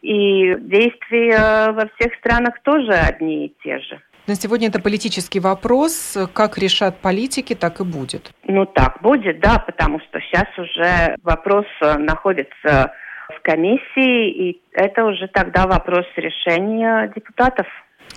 и 0.01 0.55
действия 0.59 1.71
во 1.71 1.89
всех 1.95 2.13
странах 2.15 2.55
тоже 2.63 2.93
одни 2.93 3.47
и 3.47 3.53
те 3.63 3.79
же. 3.79 3.99
На 4.27 4.35
сегодня 4.35 4.67
это 4.67 4.81
политический 4.81 5.39
вопрос. 5.39 6.17
Как 6.33 6.57
решат 6.57 6.99
политики, 6.99 7.55
так 7.55 7.79
и 7.79 7.85
будет. 7.85 8.31
Ну 8.43 8.65
так 8.65 9.01
будет, 9.01 9.39
да, 9.39 9.57
потому 9.57 10.01
что 10.01 10.19
сейчас 10.19 10.47
уже 10.57 11.15
вопрос 11.23 11.65
э, 11.81 11.97
находится 11.97 12.91
в 13.29 13.41
комиссии, 13.41 14.29
и 14.29 14.61
это 14.73 15.05
уже 15.05 15.29
тогда 15.29 15.65
вопрос 15.65 16.05
решения 16.17 17.09
депутатов. 17.15 17.67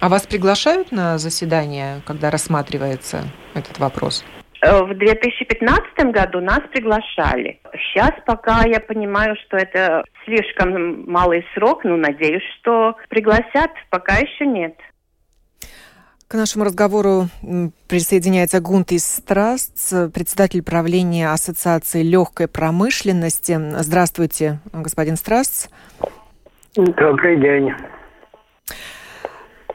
А 0.00 0.08
вас 0.08 0.26
приглашают 0.26 0.90
на 0.90 1.16
заседание, 1.18 2.00
когда 2.04 2.30
рассматривается 2.30 3.22
этот 3.54 3.78
вопрос? 3.78 4.24
Э, 4.62 4.82
в 4.82 4.92
2015 4.92 6.12
году 6.12 6.40
нас 6.40 6.60
приглашали. 6.72 7.60
Сейчас 7.72 8.10
пока 8.26 8.62
я 8.66 8.80
понимаю, 8.80 9.36
что 9.46 9.56
это 9.56 10.04
слишком 10.24 11.08
малый 11.08 11.46
срок, 11.54 11.84
но 11.84 11.96
надеюсь, 11.96 12.42
что 12.58 12.96
пригласят, 13.08 13.70
пока 13.90 14.16
еще 14.16 14.44
нет. 14.44 14.74
К 16.30 16.34
нашему 16.34 16.64
разговору 16.64 17.28
присоединяется 17.88 18.60
Гунтис 18.60 19.04
Страст, 19.04 19.92
председатель 20.12 20.62
правления 20.62 21.32
Ассоциации 21.32 22.04
легкой 22.04 22.46
промышленности. 22.46 23.58
Здравствуйте, 23.80 24.60
господин 24.72 25.16
Страст. 25.16 25.70
Добрый 26.76 27.36
день. 27.40 27.72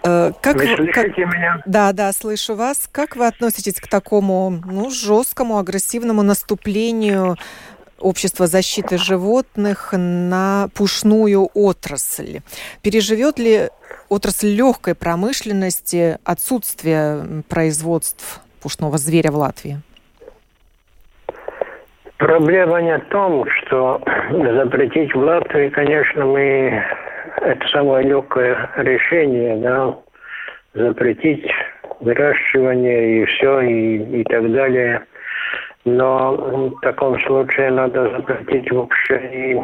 Э, 0.06 0.32
как 0.42 0.56
вы 0.56 0.68
слышите 0.78 0.94
как... 0.94 1.18
меня? 1.18 1.62
Да, 1.66 1.92
да, 1.92 2.14
слышу 2.14 2.56
вас. 2.56 2.88
Как 2.90 3.18
вы 3.18 3.28
относитесь 3.28 3.82
к 3.82 3.90
такому 3.90 4.62
ну, 4.66 4.90
жесткому, 4.92 5.58
агрессивному 5.58 6.22
наступлению 6.24 7.36
общества 8.00 8.48
защиты 8.48 8.98
животных 8.98 9.90
на 9.92 10.70
пушную 10.74 11.50
отрасль? 11.54 12.40
Переживет 12.82 13.40
ли 13.40 13.72
отрасль 14.10 14.56
легкой 14.56 14.96
промышленности 14.96 16.18
отсутствие 16.24 17.44
производств 17.50 18.42
пушного 18.62 18.98
зверя 18.98 19.32
в 19.32 19.36
Латвии? 19.36 19.78
Проблема 22.18 22.82
не 22.82 22.98
в 22.98 23.06
том, 23.10 23.46
что 23.50 24.02
запретить 24.32 25.14
в 25.14 25.20
Латвии, 25.20 25.70
конечно, 25.70 26.26
мы 26.26 26.84
это 27.42 27.68
самое 27.68 28.08
легкое 28.08 28.70
решение, 28.78 29.58
да, 29.58 29.96
запретить 30.74 31.46
выращивание 32.00 33.22
и 33.22 33.26
все, 33.26 33.62
и, 33.62 34.22
и 34.22 34.24
так 34.24 34.52
далее. 34.52 35.04
Но 35.84 36.72
в 36.76 36.80
таком 36.82 37.20
случае 37.22 37.70
надо 37.72 38.10
запретить 38.12 38.72
вообще 38.72 39.18
и 39.32 39.62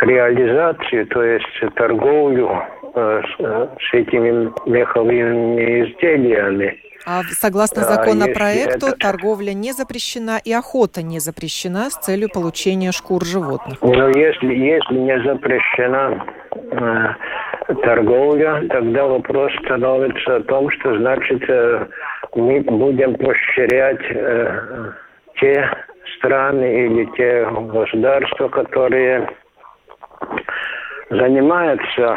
реализацию, 0.00 1.06
то 1.06 1.22
есть 1.22 1.74
торговлю 1.76 2.62
с, 2.94 3.36
с 3.38 3.94
этими 3.94 4.52
меховыми 4.68 5.84
изделиями. 5.84 6.78
А 7.06 7.22
согласно 7.32 7.82
законопроекту, 7.82 8.86
это... 8.86 8.98
торговля 8.98 9.52
не 9.52 9.72
запрещена 9.72 10.40
и 10.42 10.52
охота 10.52 11.02
не 11.02 11.18
запрещена 11.18 11.90
с 11.90 11.96
целью 11.96 12.30
получения 12.32 12.92
шкур 12.92 13.24
животных. 13.24 13.78
Но 13.82 14.08
если, 14.08 14.54
если 14.54 14.94
не 14.94 15.20
запрещена 15.20 16.24
э, 16.54 17.74
торговля, 17.82 18.66
тогда 18.70 19.06
вопрос 19.06 19.52
становится 19.64 20.36
о 20.36 20.40
том, 20.44 20.70
что 20.70 20.96
значит 20.96 21.42
э, 21.48 21.86
мы 22.34 22.60
будем 22.60 23.16
поощрять 23.16 24.00
э, 24.10 24.92
те 25.40 25.70
страны 26.16 26.86
или 26.86 27.04
те 27.16 27.46
государства, 27.50 28.48
которые 28.48 29.28
занимаются, 31.10 32.16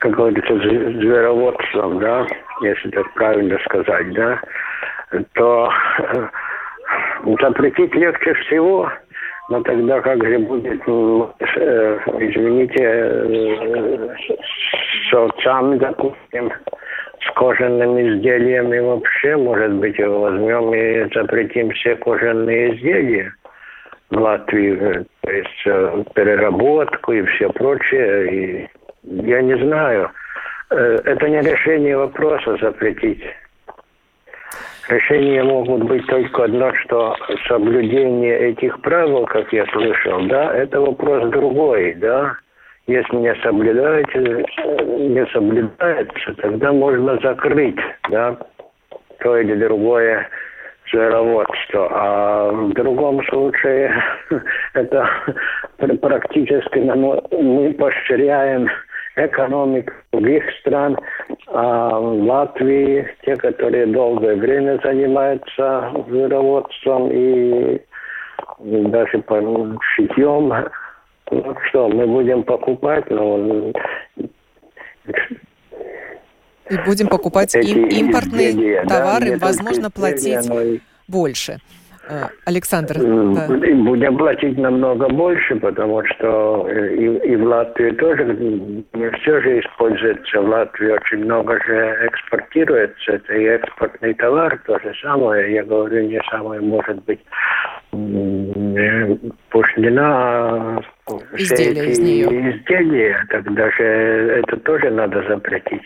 как 0.00 0.12
говорится, 0.12 0.56
звероводством, 0.56 1.98
да, 1.98 2.26
если 2.62 2.90
так 2.90 3.12
правильно 3.14 3.58
сказать, 3.66 4.12
да, 4.14 4.40
то 5.34 5.70
э, 5.98 6.26
запретить 7.40 7.94
легче 7.94 8.34
всего, 8.34 8.90
но 9.50 9.62
тогда 9.62 10.00
как 10.00 10.24
же 10.24 10.38
будет, 10.38 10.80
э, 10.86 11.98
извините, 12.18 12.82
э, 12.82 14.16
с 15.10 15.14
овцами, 15.14 15.76
допустим, 15.76 16.50
с 17.20 17.34
кожаными 17.34 18.16
изделиями 18.16 18.78
вообще, 18.78 19.36
может 19.36 19.74
быть, 19.74 19.98
возьмем 19.98 20.72
и 20.72 21.12
запретим 21.14 21.70
все 21.72 21.96
кожаные 21.96 22.74
изделия 22.74 23.34
в 24.08 24.18
Латвии, 24.18 25.04
то 25.20 25.30
есть 25.30 25.62
переработку 26.14 27.12
и 27.12 27.22
все 27.26 27.50
прочее. 27.50 28.32
И 28.32 28.79
я 29.02 29.42
не 29.42 29.56
знаю. 29.56 30.10
Э, 30.70 30.98
это 31.04 31.28
не 31.28 31.40
решение 31.40 31.96
вопроса 31.96 32.56
запретить. 32.60 33.22
Решения 34.88 35.44
могут 35.44 35.84
быть 35.84 36.06
только 36.06 36.44
одно, 36.44 36.74
что 36.74 37.14
соблюдение 37.46 38.50
этих 38.50 38.80
правил, 38.80 39.24
как 39.26 39.52
я 39.52 39.64
слышал, 39.66 40.20
да, 40.26 40.52
это 40.54 40.80
вопрос 40.80 41.30
другой, 41.30 41.94
да. 41.94 42.36
Если 42.86 43.16
не 43.16 43.32
соблюдается, 43.36 44.18
не 44.18 45.24
соблюдается, 45.26 46.34
тогда 46.38 46.72
можно 46.72 47.20
закрыть, 47.22 47.78
да, 48.10 48.36
то 49.20 49.36
или 49.36 49.54
другое 49.54 50.28
звероводство. 50.90 51.88
А 51.92 52.50
в 52.50 52.72
другом 52.72 53.24
случае 53.26 53.94
это 54.74 55.08
практически 56.00 56.78
мы 56.78 57.72
поощряем 57.74 58.68
экономик 59.16 59.92
других 60.12 60.44
стран, 60.60 60.98
а 61.48 61.98
Латвии 61.98 63.06
те, 63.24 63.36
которые 63.36 63.86
долгое 63.86 64.36
время 64.36 64.80
занимаются 64.82 65.92
звероводством 66.08 67.10
и 67.12 67.80
даже 68.58 69.18
по 69.20 69.40
шитьем, 69.94 70.52
ну 71.30 71.56
что, 71.68 71.88
мы 71.88 72.06
будем 72.06 72.42
покупать, 72.42 73.08
но 73.10 73.72
и 76.70 76.76
будем 76.86 77.08
покупать 77.08 77.54
им 77.54 77.86
импортные 77.86 78.50
изделия, 78.50 78.84
товары, 78.84 79.38
да, 79.38 79.46
возможно, 79.46 79.90
платить 79.90 80.48
больше. 81.08 81.58
Э, 82.10 82.28
Александр. 82.44 82.94
Да. 82.98 83.46
Будем 83.48 84.16
платить 84.16 84.58
намного 84.58 85.08
больше, 85.08 85.56
потому 85.56 86.04
что 86.06 86.66
э, 86.68 86.94
и, 86.96 87.32
и 87.32 87.36
в 87.36 87.44
Латвии 87.44 87.90
тоже 87.92 88.24
не 88.24 89.10
все 89.20 89.40
же 89.40 89.60
используется. 89.60 90.40
В 90.40 90.48
Латвии 90.48 90.90
очень 90.90 91.24
много 91.24 91.58
же 91.64 92.08
экспортируется. 92.08 93.12
Это 93.12 93.34
и 93.34 93.44
экспортный 93.44 94.14
товар, 94.14 94.60
то 94.66 94.78
же 94.80 94.92
самое. 95.02 95.54
Я 95.54 95.62
говорю, 95.62 96.08
не 96.08 96.20
самое 96.30 96.60
может 96.60 97.04
быть 97.04 97.20
пошлина, 99.50 100.02
а 100.02 100.80
изделия 101.36 101.90
из 101.90 101.98
нее. 101.98 102.50
изделия. 102.50 103.26
Тогда 103.30 103.70
же 103.70 103.84
это 103.84 104.56
тоже 104.58 104.90
надо 104.90 105.22
запретить. 105.28 105.82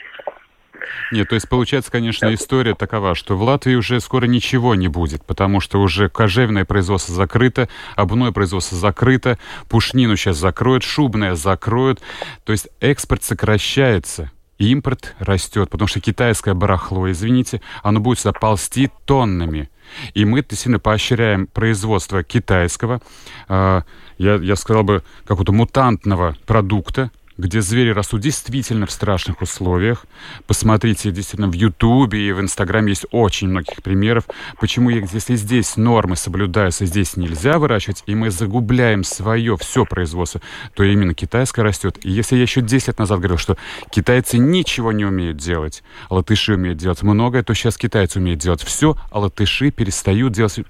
Нет, 1.12 1.28
то 1.28 1.34
есть 1.34 1.48
получается, 1.48 1.90
конечно, 1.90 2.32
история 2.34 2.74
такова, 2.74 3.14
что 3.14 3.36
в 3.36 3.42
Латвии 3.42 3.74
уже 3.74 4.00
скоро 4.00 4.26
ничего 4.26 4.74
не 4.74 4.88
будет, 4.88 5.24
потому 5.24 5.60
что 5.60 5.80
уже 5.80 6.08
кожевное 6.08 6.64
производство 6.64 7.14
закрыто, 7.14 7.68
обувное 7.96 8.32
производство 8.32 8.76
закрыто, 8.76 9.38
пушнину 9.68 10.16
сейчас 10.16 10.38
закроют, 10.38 10.82
шубное 10.82 11.34
закроют. 11.34 12.00
То 12.44 12.52
есть 12.52 12.68
экспорт 12.80 13.22
сокращается. 13.22 14.30
Импорт 14.58 15.16
растет, 15.18 15.68
потому 15.68 15.88
что 15.88 16.00
китайское 16.00 16.54
барахло, 16.54 17.10
извините, 17.10 17.60
оно 17.82 17.98
будет 17.98 18.20
сюда 18.20 18.32
ползти 18.32 18.88
тоннами. 19.04 19.68
И 20.14 20.24
мы 20.24 20.42
действительно 20.42 20.78
поощряем 20.78 21.48
производство 21.48 22.22
китайского, 22.22 23.00
э, 23.48 23.82
я, 24.18 24.34
я 24.36 24.56
сказал 24.56 24.84
бы, 24.84 25.02
какого-то 25.24 25.52
мутантного 25.52 26.36
продукта, 26.46 27.10
где 27.36 27.60
звери 27.60 27.90
растут 27.90 28.20
действительно 28.20 28.86
в 28.86 28.90
страшных 28.90 29.42
условиях. 29.42 30.06
Посмотрите, 30.46 31.10
действительно, 31.10 31.48
в 31.48 31.54
Ютубе 31.54 32.28
и 32.28 32.32
в 32.32 32.40
Инстаграме 32.40 32.90
есть 32.90 33.06
очень 33.10 33.48
многих 33.48 33.82
примеров, 33.82 34.24
почему, 34.60 34.90
если 34.90 35.36
здесь 35.36 35.76
нормы 35.76 36.16
соблюдаются, 36.16 36.86
здесь 36.86 37.16
нельзя 37.16 37.58
выращивать, 37.58 38.04
и 38.06 38.14
мы 38.14 38.30
загубляем 38.30 39.04
свое 39.04 39.56
все 39.56 39.84
производство, 39.84 40.40
то 40.74 40.84
именно 40.84 41.14
китайское 41.14 41.64
растет. 41.64 41.98
И 42.02 42.10
если 42.10 42.36
я 42.36 42.42
еще 42.42 42.60
10 42.60 42.88
лет 42.88 42.98
назад 42.98 43.18
говорил, 43.18 43.38
что 43.38 43.56
китайцы 43.90 44.38
ничего 44.38 44.92
не 44.92 45.04
умеют 45.04 45.36
делать, 45.38 45.82
а 46.08 46.14
латыши 46.14 46.54
умеют 46.54 46.78
делать 46.78 47.02
многое, 47.02 47.42
то 47.42 47.54
сейчас 47.54 47.76
китайцы 47.76 48.18
умеют 48.18 48.40
делать 48.40 48.62
все, 48.62 48.96
а 49.10 49.18
латыши 49.18 49.70
перестают 49.70 50.32
делать 50.32 50.60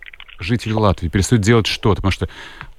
жители 0.40 0.72
Латвии 0.72 1.08
перестают 1.08 1.42
делать 1.44 1.66
что-то, 1.66 1.96
потому 1.96 2.12
что 2.12 2.28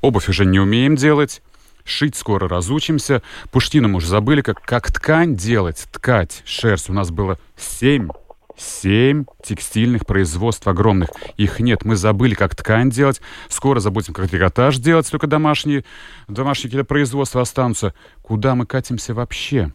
обувь 0.02 0.30
уже 0.30 0.46
не 0.46 0.60
умеем 0.60 0.96
делать, 0.96 1.42
Шить 1.86 2.16
скоро 2.16 2.50
разучимся. 2.50 3.22
Пуштину 3.52 3.88
мы 3.88 3.98
уже 3.98 4.08
забыли, 4.08 4.42
как, 4.42 4.62
как 4.62 4.92
ткань 4.92 5.36
делать, 5.36 5.88
ткать 5.92 6.42
шерсть. 6.46 6.90
У 6.90 6.94
нас 6.94 7.12
было 7.12 7.40
семь 7.56 8.10
Семь 8.58 9.26
текстильных 9.44 10.06
производств 10.06 10.66
огромных. 10.68 11.10
Их 11.36 11.60
нет. 11.60 11.84
Мы 11.84 11.96
забыли, 11.98 12.36
как 12.36 12.56
ткань 12.56 12.90
делать. 12.90 13.22
Скоро 13.50 13.80
забудем, 13.80 14.14
как 14.14 14.30
трикотаж 14.30 14.78
делать. 14.78 15.10
Только 15.12 15.28
домашние, 15.28 15.84
домашние 16.28 16.70
какие-то 16.70 16.86
производства 16.86 17.42
останутся. 17.42 17.94
Куда 18.22 18.56
мы 18.56 18.66
катимся 18.66 19.14
вообще? 19.14 19.72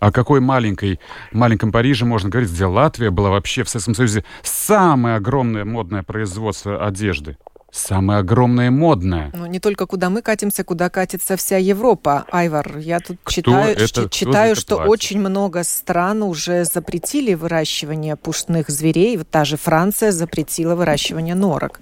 О 0.00 0.10
какой 0.10 0.40
маленькой, 0.40 1.00
маленьком 1.32 1.70
Париже 1.70 2.04
можно 2.04 2.30
говорить, 2.30 2.50
где 2.50 2.64
Латвия 2.64 3.10
была 3.10 3.30
вообще 3.30 3.62
в 3.62 3.68
Советском 3.68 3.94
Союзе 3.94 4.24
самое 4.42 5.16
огромное 5.16 5.64
модное 5.64 6.02
производство 6.02 6.84
одежды? 6.84 7.36
Самое 7.74 8.20
огромное 8.20 8.70
модное. 8.70 9.30
Ну, 9.34 9.46
не 9.46 9.60
только 9.60 9.86
куда 9.86 10.10
мы 10.10 10.22
катимся, 10.22 10.64
куда 10.64 10.88
катится 10.90 11.36
вся 11.36 11.56
Европа. 11.58 12.24
Айвар, 12.30 12.78
я 12.78 13.00
тут 13.00 13.18
Кто 13.24 13.32
читаю, 13.32 13.76
это, 13.76 14.08
читаю 14.08 14.56
что 14.56 14.76
платит? 14.76 14.90
очень 14.90 15.20
много 15.20 15.64
стран 15.64 16.22
уже 16.22 16.64
запретили 16.64 17.34
выращивание 17.34 18.16
пушных 18.16 18.68
зверей. 18.70 19.16
Вот 19.16 19.28
та 19.28 19.44
же 19.44 19.56
Франция 19.56 20.12
запретила 20.12 20.74
выращивание 20.74 21.34
норок. 21.34 21.80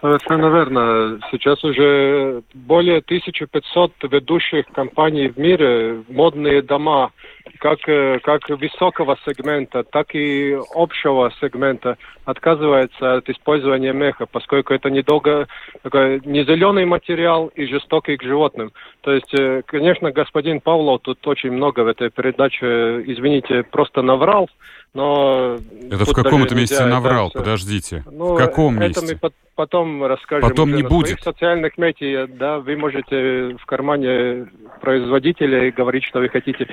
Совершенно 0.00 0.46
верно. 0.46 1.18
Сейчас 1.30 1.62
уже 1.64 2.42
более 2.54 2.98
1500 2.98 3.92
ведущих 4.04 4.66
компаний 4.66 5.28
в 5.28 5.36
мире, 5.36 6.04
модные 6.08 6.62
дома 6.62 7.10
как, 7.58 7.80
э, 7.88 8.20
как 8.22 8.48
высокого 8.48 9.16
сегмента, 9.26 9.82
так 9.82 10.14
и 10.14 10.56
общего 10.74 11.32
сегмента 11.40 11.96
отказывается 12.24 13.14
от 13.14 13.28
использования 13.28 13.92
меха, 13.92 14.26
поскольку 14.26 14.74
это 14.74 14.90
недолго, 14.90 15.48
такой, 15.82 16.20
не 16.24 16.44
зеленый 16.44 16.84
материал 16.84 17.48
и 17.48 17.66
жестокий 17.66 18.16
к 18.16 18.22
животным. 18.22 18.70
То 19.00 19.12
есть, 19.12 19.34
э, 19.34 19.62
конечно, 19.66 20.12
господин 20.12 20.60
Павлов 20.60 21.00
тут 21.02 21.26
очень 21.26 21.50
много 21.50 21.80
в 21.80 21.88
этой 21.88 22.10
передаче, 22.10 23.02
извините, 23.06 23.64
просто 23.64 24.02
наврал, 24.02 24.48
но... 24.94 25.58
Это 25.90 26.04
в 26.04 26.12
каком 26.12 26.46
то 26.46 26.54
месте 26.54 26.84
наврал? 26.84 27.28
Это... 27.28 27.38
Подождите. 27.38 28.04
Ну, 28.10 28.34
в 28.34 28.36
каком 28.36 28.78
это 28.80 29.00
месте? 29.00 29.18
мы 29.22 29.30
потом 29.54 30.04
расскажем. 30.04 30.48
Потом 30.48 30.74
не 30.74 30.82
будет. 30.82 31.18
В 31.18 31.22
социальных 31.22 31.76
медиа, 31.78 32.28
да, 32.28 32.58
вы 32.58 32.76
можете 32.76 33.56
в 33.56 33.66
кармане 33.66 34.46
производителя 34.80 35.72
говорить, 35.72 36.04
что 36.04 36.20
вы 36.20 36.28
хотите. 36.28 36.68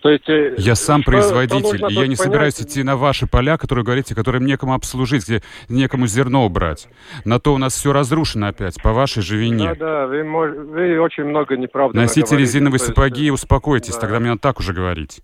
То 0.00 0.10
есть, 0.10 0.28
э, 0.28 0.54
я 0.56 0.76
сам 0.76 1.02
что, 1.02 1.10
производитель, 1.10 1.78
что 1.78 1.88
и 1.88 1.94
я 1.94 2.00
не 2.02 2.14
понять... 2.14 2.18
собираюсь 2.18 2.60
идти 2.60 2.84
на 2.84 2.96
ваши 2.96 3.26
поля, 3.26 3.56
которые 3.58 3.84
говорите, 3.84 4.14
которым 4.14 4.46
некому 4.46 4.74
обслужить, 4.74 5.24
где 5.24 5.42
некому 5.68 6.06
зерно 6.06 6.46
убрать. 6.46 6.88
На 7.24 7.40
то 7.40 7.52
у 7.52 7.58
нас 7.58 7.74
все 7.74 7.92
разрушено 7.92 8.46
опять, 8.46 8.80
по 8.80 8.92
вашей 8.92 9.22
же 9.22 9.36
вине. 9.36 9.74
Да, 9.74 9.74
да, 9.74 10.06
вы, 10.06 10.22
вы 10.22 11.00
очень 11.00 11.24
много 11.24 11.56
неправды 11.56 11.98
Носите 11.98 12.36
резиновые 12.36 12.78
сапоги 12.78 13.26
и 13.26 13.30
успокойтесь, 13.30 13.94
да. 13.94 14.00
тогда 14.00 14.20
мне 14.20 14.28
надо 14.28 14.40
так 14.40 14.60
уже 14.60 14.72
говорить 14.72 15.20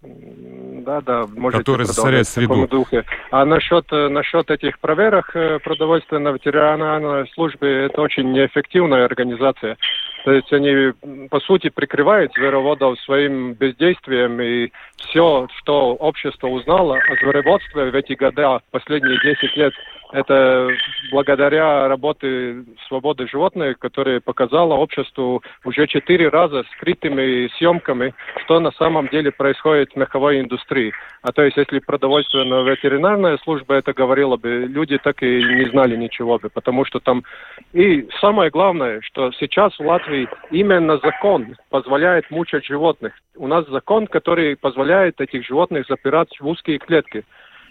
да, 0.84 1.00
да, 1.00 1.26
можете 1.34 1.62
Который 1.62 1.86
засоряет 1.86 2.28
среду. 2.28 2.66
Духе. 2.68 3.04
А 3.30 3.44
насчет, 3.44 3.86
э, 3.92 4.08
насчет 4.08 4.50
этих 4.50 4.78
проверок 4.78 5.34
э, 5.34 5.58
продовольственной 5.58 6.32
ветеринарной 6.32 7.28
службы, 7.34 7.66
это 7.66 8.00
очень 8.00 8.32
неэффективная 8.32 9.04
организация. 9.04 9.76
То 10.24 10.32
есть 10.32 10.52
они, 10.52 10.92
по 11.28 11.40
сути, 11.40 11.68
прикрывают 11.68 12.32
звероводов 12.32 12.98
своим 13.00 13.52
бездействием, 13.54 14.40
и 14.40 14.70
все, 14.96 15.48
что 15.58 15.94
общество 15.94 16.48
узнало 16.48 16.96
о 16.96 17.16
звероводстве 17.16 17.90
в 17.90 17.94
эти 17.94 18.14
годы, 18.14 18.44
последние 18.70 19.18
10 19.20 19.56
лет, 19.56 19.74
это 20.12 20.68
благодаря 21.10 21.88
работе 21.88 22.64
свободы 22.88 23.26
животных, 23.26 23.78
которая 23.78 24.20
показала 24.20 24.74
обществу 24.74 25.42
уже 25.64 25.86
четыре 25.86 26.28
раза 26.28 26.64
скрытыми 26.74 27.48
съемками, 27.56 28.14
что 28.44 28.60
на 28.60 28.70
самом 28.72 29.08
деле 29.08 29.32
происходит 29.32 29.92
в 29.92 29.96
меховой 29.96 30.40
индустрии. 30.40 30.92
А 31.22 31.32
то 31.32 31.42
есть, 31.42 31.56
если 31.56 31.78
продовольственная 31.78 32.62
ветеринарная 32.62 33.38
служба 33.38 33.74
это 33.74 33.92
говорила 33.92 34.36
бы, 34.36 34.66
люди 34.68 34.98
так 34.98 35.22
и 35.22 35.42
не 35.42 35.68
знали 35.70 35.96
ничего 35.96 36.38
бы, 36.38 36.48
потому 36.50 36.84
что 36.84 37.00
там... 37.00 37.24
И 37.72 38.06
самое 38.20 38.50
главное, 38.50 39.00
что 39.02 39.32
сейчас 39.32 39.78
в 39.78 39.86
Латвии 39.86 40.28
именно 40.50 40.98
закон 40.98 41.56
позволяет 41.70 42.30
мучать 42.30 42.64
животных. 42.66 43.14
У 43.36 43.46
нас 43.46 43.66
закон, 43.68 44.06
который 44.06 44.56
позволяет 44.56 45.20
этих 45.20 45.44
животных 45.44 45.86
запирать 45.88 46.28
в 46.38 46.46
узкие 46.46 46.78
клетки 46.78 47.24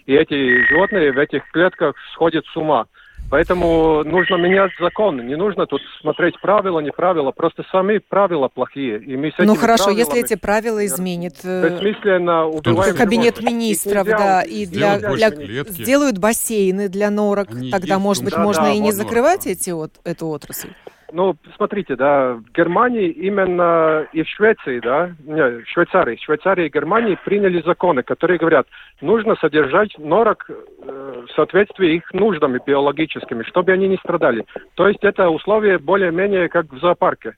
и 0.06 0.14
эти 0.14 0.66
животные 0.68 1.12
в 1.12 1.18
этих 1.18 1.50
клетках 1.50 1.94
сходят 2.12 2.44
с 2.46 2.56
ума. 2.56 2.86
Поэтому 3.30 4.04
нужно 4.04 4.36
менять 4.36 4.70
закон. 4.78 5.26
Не 5.26 5.34
нужно 5.34 5.66
тут 5.66 5.80
смотреть 6.00 6.38
правила, 6.40 6.80
не 6.80 6.92
правила. 6.92 7.32
Просто 7.32 7.64
сами 7.72 7.98
правила 7.98 8.48
плохие. 8.48 8.98
И 8.98 9.16
мы 9.16 9.30
с 9.30 9.34
ну 9.38 9.54
хорошо, 9.54 9.90
если 9.90 10.20
эти 10.20 10.36
правила 10.36 10.84
изменят. 10.84 11.34
Э, 11.42 11.70
бессмысленно 11.70 12.46
убиваем 12.46 12.94
Кабинет 12.94 13.42
министров, 13.42 14.06
да, 14.06 14.42
и 14.42 14.66
для, 14.66 14.98
для, 14.98 15.30
сделают 15.64 16.18
бассейны 16.18 16.88
для 16.88 17.10
норок. 17.10 17.50
Они 17.50 17.70
Тогда, 17.70 17.94
есть, 17.94 18.04
может 18.04 18.24
быть, 18.24 18.34
да, 18.34 18.42
можно 18.42 18.64
да, 18.64 18.72
и 18.72 18.78
не 18.78 18.92
закрывать 18.92 19.46
эти, 19.46 19.70
вот, 19.70 19.92
эту 20.04 20.28
отрасль. 20.28 20.70
Ну, 21.12 21.36
смотрите, 21.56 21.96
да, 21.96 22.34
в 22.34 22.52
Германии 22.52 23.08
именно 23.08 24.06
и 24.12 24.22
в 24.22 24.28
Швеции, 24.28 24.80
да, 24.80 25.12
не, 25.24 25.62
в 25.62 25.68
Швейцарии, 25.68 26.16
в 26.16 26.22
Швейцарии 26.22 26.66
и 26.66 26.70
Германии 26.70 27.18
приняли 27.24 27.62
законы, 27.62 28.02
которые 28.02 28.38
говорят, 28.38 28.66
нужно 29.00 29.36
содержать 29.36 29.96
норок 29.98 30.46
э, 30.48 31.24
в 31.26 31.30
соответствии 31.32 31.96
их 31.96 32.12
нуждами 32.12 32.60
биологическими, 32.64 33.42
чтобы 33.44 33.72
они 33.72 33.88
не 33.88 33.96
страдали. 33.96 34.44
То 34.74 34.88
есть 34.88 35.02
это 35.02 35.30
условия 35.30 35.78
более-менее 35.78 36.48
как 36.48 36.72
в 36.72 36.78
зоопарке. 36.78 37.36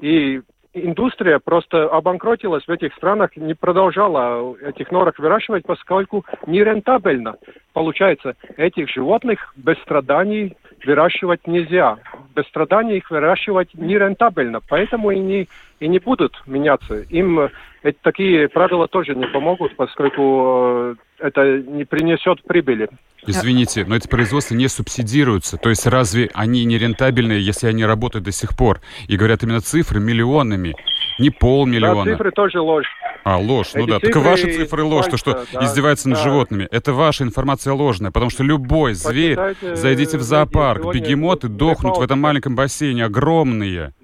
И 0.00 0.40
индустрия 0.74 1.38
просто 1.38 1.84
обанкротилась 1.84 2.66
в 2.66 2.70
этих 2.70 2.94
странах, 2.94 3.36
не 3.36 3.54
продолжала 3.54 4.56
этих 4.62 4.90
норок 4.90 5.18
выращивать, 5.18 5.64
поскольку 5.66 6.24
нерентабельно. 6.46 7.36
Получается, 7.72 8.36
этих 8.56 8.88
животных 8.88 9.52
без 9.56 9.76
страданий 9.78 10.56
выращивать 10.84 11.46
нельзя. 11.46 11.98
Без 12.34 12.44
страданий 12.46 12.96
их 12.96 13.10
выращивать 13.10 13.74
нерентабельно, 13.74 14.60
поэтому 14.68 15.10
и 15.10 15.18
не, 15.18 15.48
и 15.80 15.88
не 15.88 15.98
будут 15.98 16.42
меняться. 16.46 17.00
Им 17.10 17.50
эти, 17.82 17.96
такие 18.02 18.48
правила 18.48 18.86
тоже 18.88 19.14
не 19.14 19.26
помогут, 19.26 19.74
поскольку 19.76 20.94
э, 20.94 20.94
это 21.18 21.58
не 21.58 21.84
принесет 21.84 22.42
прибыли. 22.44 22.88
Извините, 23.26 23.84
но 23.84 23.96
эти 23.96 24.08
производства 24.08 24.54
не 24.54 24.68
субсидируются. 24.68 25.56
То 25.56 25.68
есть 25.68 25.86
разве 25.86 26.28
они 26.34 26.64
не 26.64 26.78
рентабельные, 26.78 27.40
если 27.40 27.68
они 27.68 27.84
работают 27.84 28.24
до 28.24 28.32
сих 28.32 28.56
пор? 28.56 28.80
И 29.06 29.16
говорят 29.16 29.44
именно 29.44 29.60
цифры 29.60 30.00
миллионами, 30.00 30.74
не 31.18 31.30
полмиллиона. 31.30 32.04
Да, 32.04 32.10
цифры 32.12 32.30
тоже 32.32 32.60
ложь. 32.60 32.86
А, 33.24 33.38
ложь, 33.38 33.72
ну 33.74 33.86
да. 33.86 34.00
Так 34.00 34.14
ваши 34.16 34.52
цифры 34.52 34.82
ложь, 34.82 35.06
то, 35.06 35.16
что 35.16 35.46
да, 35.52 35.64
издевается 35.64 36.04
да. 36.04 36.10
над 36.10 36.20
животными. 36.20 36.68
Это 36.70 36.92
ваша 36.92 37.24
информация 37.24 37.72
ложная, 37.72 38.10
потому 38.10 38.30
что 38.30 38.42
любой 38.42 38.94
зверь, 38.94 39.36
Почитайте, 39.36 39.76
зайдите 39.76 40.18
в 40.18 40.22
зоопарк, 40.22 40.92
бегемоты 40.92 41.48
дохнут 41.48 41.96
в 41.96 42.00
этом 42.00 42.20
маленьком 42.20 42.56
бассейне, 42.56 43.04
огромные. 43.04 43.94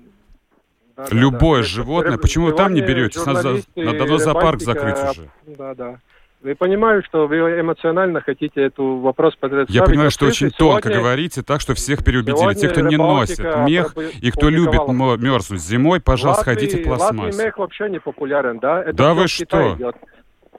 Да, 0.96 1.06
Любое 1.10 1.62
да, 1.62 1.68
животное. 1.68 2.18
Почему 2.18 2.46
вы 2.46 2.52
там 2.52 2.74
не 2.74 2.80
берете? 2.80 3.20
Надо, 3.24 3.60
надо 3.76 3.98
давно 3.98 4.18
зоопарк 4.18 4.60
закрыть 4.60 4.96
уже. 4.98 5.30
Да, 5.46 5.74
да. 5.74 5.98
Я 6.44 6.54
понимаю, 6.54 7.02
что 7.02 7.26
вы 7.26 7.38
эмоционально 7.60 8.20
хотите 8.20 8.62
эту 8.62 8.98
вопрос 8.98 9.34
подряд 9.34 9.68
Я 9.70 9.82
понимаю, 9.82 10.12
что 10.12 10.26
очень 10.26 10.50
сегодня... 10.50 10.80
тонко 10.80 10.88
говорите, 10.90 11.42
так 11.42 11.60
что 11.60 11.74
всех 11.74 12.04
переубедили. 12.04 12.54
Те, 12.54 12.68
кто 12.68 12.80
не 12.80 12.96
носит 12.96 13.40
мех 13.66 13.94
и 14.22 14.30
кто 14.30 14.48
любит 14.48 14.86
мерзнуть 14.88 15.60
зимой, 15.60 16.00
пожалуйста, 16.00 16.50
Латвии, 16.50 16.66
ходите 16.66 16.82
в 16.82 16.84
пластмассе. 16.84 17.44
мех 17.44 17.58
вообще 17.58 17.90
не 17.90 17.98
популярен, 17.98 18.58
да? 18.60 18.82
Это 18.82 18.92
да 18.92 19.14
вы 19.14 19.26
что? 19.26 19.76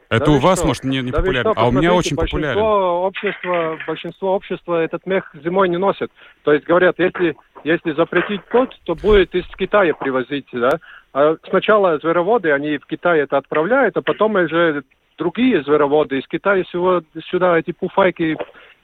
Это 0.10 0.26
да 0.26 0.32
у 0.32 0.38
вас, 0.40 0.58
что? 0.58 0.68
может, 0.68 0.84
не, 0.84 1.02
не 1.02 1.12
да 1.12 1.20
популярен, 1.20 1.52
что, 1.52 1.62
а 1.62 1.68
у 1.68 1.72
меня 1.72 1.94
очень 1.94 2.16
большинство 2.16 2.50
популярен. 2.50 3.06
Общества, 3.06 3.78
большинство 3.86 4.36
общества 4.36 4.84
этот 4.84 5.06
мех 5.06 5.32
зимой 5.44 5.70
не 5.70 5.78
носит. 5.78 6.12
То 6.44 6.52
есть 6.52 6.66
говорят, 6.66 6.96
если, 6.98 7.38
если 7.64 7.94
запретить 7.94 8.42
кот, 8.52 8.76
то 8.86 8.96
будет 8.96 9.36
из 9.36 9.46
Китая 9.56 9.94
привозить, 9.94 10.48
да? 10.52 10.72
А 11.14 11.36
сначала 11.48 12.00
звероводы, 12.00 12.52
они 12.52 12.80
в 12.80 12.88
Китай 12.88 13.20
это 13.20 13.38
отправляют, 13.38 13.98
а 13.98 14.02
потом 14.02 14.36
уже 14.36 14.84
другие 15.20 15.62
звероводы 15.64 16.18
из 16.18 16.28
Китая 16.28 16.64
сюда, 16.72 17.06
сюда 17.30 17.60
эти 17.60 17.72
пуфайки 17.72 18.36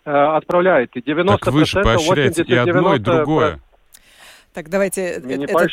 э, 0.06 0.12
отправляют. 0.12 0.92
И 0.96 1.00
90%, 1.00 1.26
так 1.26 1.48
вы 1.48 1.66
же 1.66 1.82
поощряете 1.82 2.44
80, 2.44 2.50
и 2.50 2.56
одно, 2.56 2.96
и 2.96 3.00
другое. 3.00 3.60
Так, 4.56 4.70
давайте 4.70 5.22
Мы 5.22 5.36
не 5.36 5.44
этот 5.44 5.70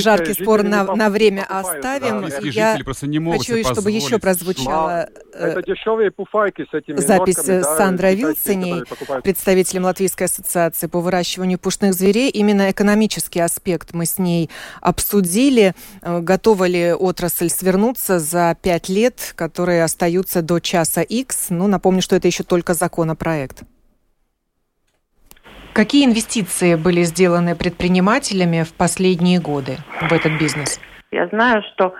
жаркий 0.00 0.32
спор 0.32 0.62
на, 0.62 0.84
на 0.94 1.10
время 1.10 1.42
оставим. 1.42 2.20
Да. 2.28 2.38
Я 2.40 2.78
просто 2.84 3.08
не 3.08 3.18
могут 3.18 3.44
хочу, 3.44 3.64
чтобы 3.64 3.90
еще 3.90 4.20
прозвучала 4.20 5.08
э, 5.34 5.48
это 5.48 5.62
дешевые 5.62 6.12
пуфайки 6.12 6.64
с 6.70 6.72
этими 6.72 6.98
запись 6.98 7.38
нотками, 7.38 7.62
да, 7.62 7.76
Сандрой 7.76 8.14
Вилциней, 8.14 8.84
представителем 9.24 9.86
Латвийской 9.86 10.24
ассоциации 10.24 10.86
по 10.86 11.00
выращиванию 11.00 11.58
пушных 11.58 11.94
зверей. 11.94 12.30
Именно 12.30 12.70
экономический 12.70 13.40
аспект 13.40 13.92
мы 13.92 14.06
с 14.06 14.18
ней 14.18 14.50
обсудили. 14.80 15.74
Э, 16.00 16.20
готова 16.20 16.68
ли 16.68 16.92
отрасль 16.92 17.48
свернуться 17.48 18.20
за 18.20 18.56
пять 18.62 18.88
лет, 18.88 19.32
которые 19.34 19.82
остаются 19.82 20.42
до 20.42 20.60
часа 20.60 21.02
X? 21.02 21.46
Ну, 21.50 21.66
напомню, 21.66 22.02
что 22.02 22.14
это 22.14 22.28
еще 22.28 22.44
только 22.44 22.74
законопроект. 22.74 23.64
Какие 25.76 26.06
инвестиции 26.06 26.74
были 26.74 27.02
сделаны 27.02 27.54
предпринимателями 27.54 28.62
в 28.62 28.72
последние 28.72 29.38
годы 29.38 29.76
в 30.00 30.10
этот 30.10 30.32
бизнес? 30.40 30.80
Я 31.12 31.28
знаю, 31.28 31.62
что 31.74 31.92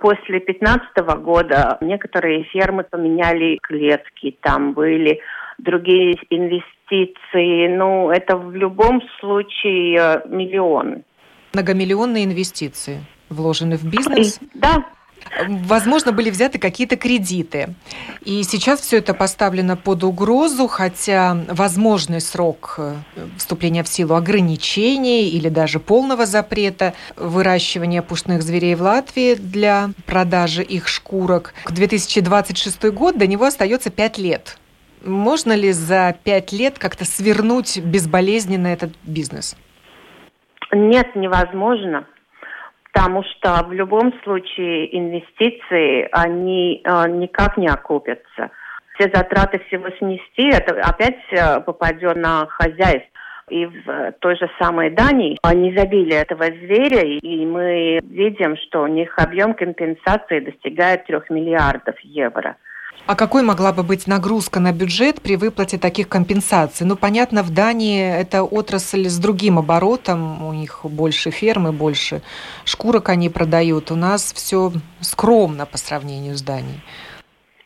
после 0.00 0.38
2015 0.38 0.98
года 1.20 1.76
некоторые 1.80 2.44
фермы 2.44 2.84
поменяли 2.84 3.58
клетки, 3.60 4.38
там 4.40 4.72
были 4.72 5.18
другие 5.58 6.14
инвестиции. 6.30 7.76
Ну, 7.76 8.12
это 8.12 8.36
в 8.36 8.54
любом 8.54 9.02
случае 9.18 9.98
э, 9.98 10.28
миллионы. 10.28 11.02
Многомиллионные 11.54 12.26
инвестиции 12.26 13.00
вложены 13.30 13.76
в 13.76 13.84
бизнес? 13.84 14.38
Да, 14.54 14.84
Возможно, 15.48 16.12
были 16.12 16.30
взяты 16.30 16.58
какие-то 16.58 16.96
кредиты. 16.96 17.74
И 18.24 18.42
сейчас 18.42 18.80
все 18.80 18.98
это 18.98 19.14
поставлено 19.14 19.76
под 19.76 20.04
угрозу, 20.04 20.68
хотя 20.68 21.36
возможный 21.48 22.20
срок 22.20 22.76
э, 22.78 22.94
вступления 23.36 23.82
в 23.82 23.88
силу 23.88 24.14
ограничений 24.14 25.28
или 25.28 25.48
даже 25.48 25.80
полного 25.80 26.26
запрета 26.26 26.94
выращивания 27.16 28.02
пушных 28.02 28.42
зверей 28.42 28.74
в 28.74 28.82
Латвии 28.82 29.34
для 29.34 29.90
продажи 30.06 30.62
их 30.62 30.88
шкурок 30.88 31.54
к 31.64 31.72
2026 31.72 32.84
год 32.90 33.18
до 33.18 33.26
него 33.26 33.44
остается 33.44 33.90
5 33.90 34.18
лет. 34.18 34.58
Можно 35.04 35.52
ли 35.52 35.72
за 35.72 36.16
5 36.24 36.52
лет 36.52 36.78
как-то 36.78 37.04
свернуть 37.04 37.78
безболезненно 37.78 38.68
этот 38.68 38.92
бизнес? 39.04 39.56
Нет, 40.72 41.14
невозможно 41.14 42.06
потому 42.94 43.24
что 43.24 43.64
в 43.66 43.72
любом 43.72 44.12
случае 44.22 44.96
инвестиции, 44.96 46.08
они 46.12 46.80
э, 46.84 47.08
никак 47.08 47.56
не 47.56 47.66
окупятся. 47.66 48.50
Все 48.94 49.10
затраты 49.12 49.58
всего 49.66 49.90
снести, 49.98 50.48
это 50.48 50.80
опять 50.80 51.18
э, 51.32 51.60
попадет 51.60 52.16
на 52.16 52.46
хозяйство. 52.46 53.10
И 53.50 53.66
в 53.66 54.12
той 54.20 54.36
же 54.36 54.48
самой 54.58 54.90
Дании 54.90 55.36
они 55.42 55.76
забили 55.76 56.14
этого 56.14 56.44
зверя, 56.44 57.02
и 57.02 57.44
мы 57.44 58.00
видим, 58.02 58.56
что 58.56 58.82
у 58.82 58.86
них 58.86 59.18
объем 59.18 59.52
компенсации 59.52 60.40
достигает 60.40 61.04
трех 61.04 61.28
миллиардов 61.28 61.98
евро. 62.00 62.56
А 63.06 63.16
какой 63.16 63.42
могла 63.42 63.72
бы 63.72 63.82
быть 63.82 64.06
нагрузка 64.06 64.60
на 64.60 64.72
бюджет 64.72 65.20
при 65.20 65.36
выплате 65.36 65.78
таких 65.78 66.08
компенсаций? 66.08 66.86
Ну, 66.86 66.96
понятно, 66.96 67.42
в 67.42 67.50
Дании 67.50 68.02
это 68.02 68.42
отрасль 68.42 69.08
с 69.08 69.18
другим 69.18 69.58
оборотом, 69.58 70.42
у 70.42 70.52
них 70.54 70.80
больше 70.84 71.30
фермы, 71.30 71.72
больше 71.72 72.22
шкурок 72.64 73.10
они 73.10 73.28
продают. 73.28 73.90
У 73.90 73.96
нас 73.96 74.32
все 74.32 74.72
скромно 75.00 75.66
по 75.66 75.76
сравнению 75.76 76.34
с 76.34 76.42
Данией. 76.42 76.80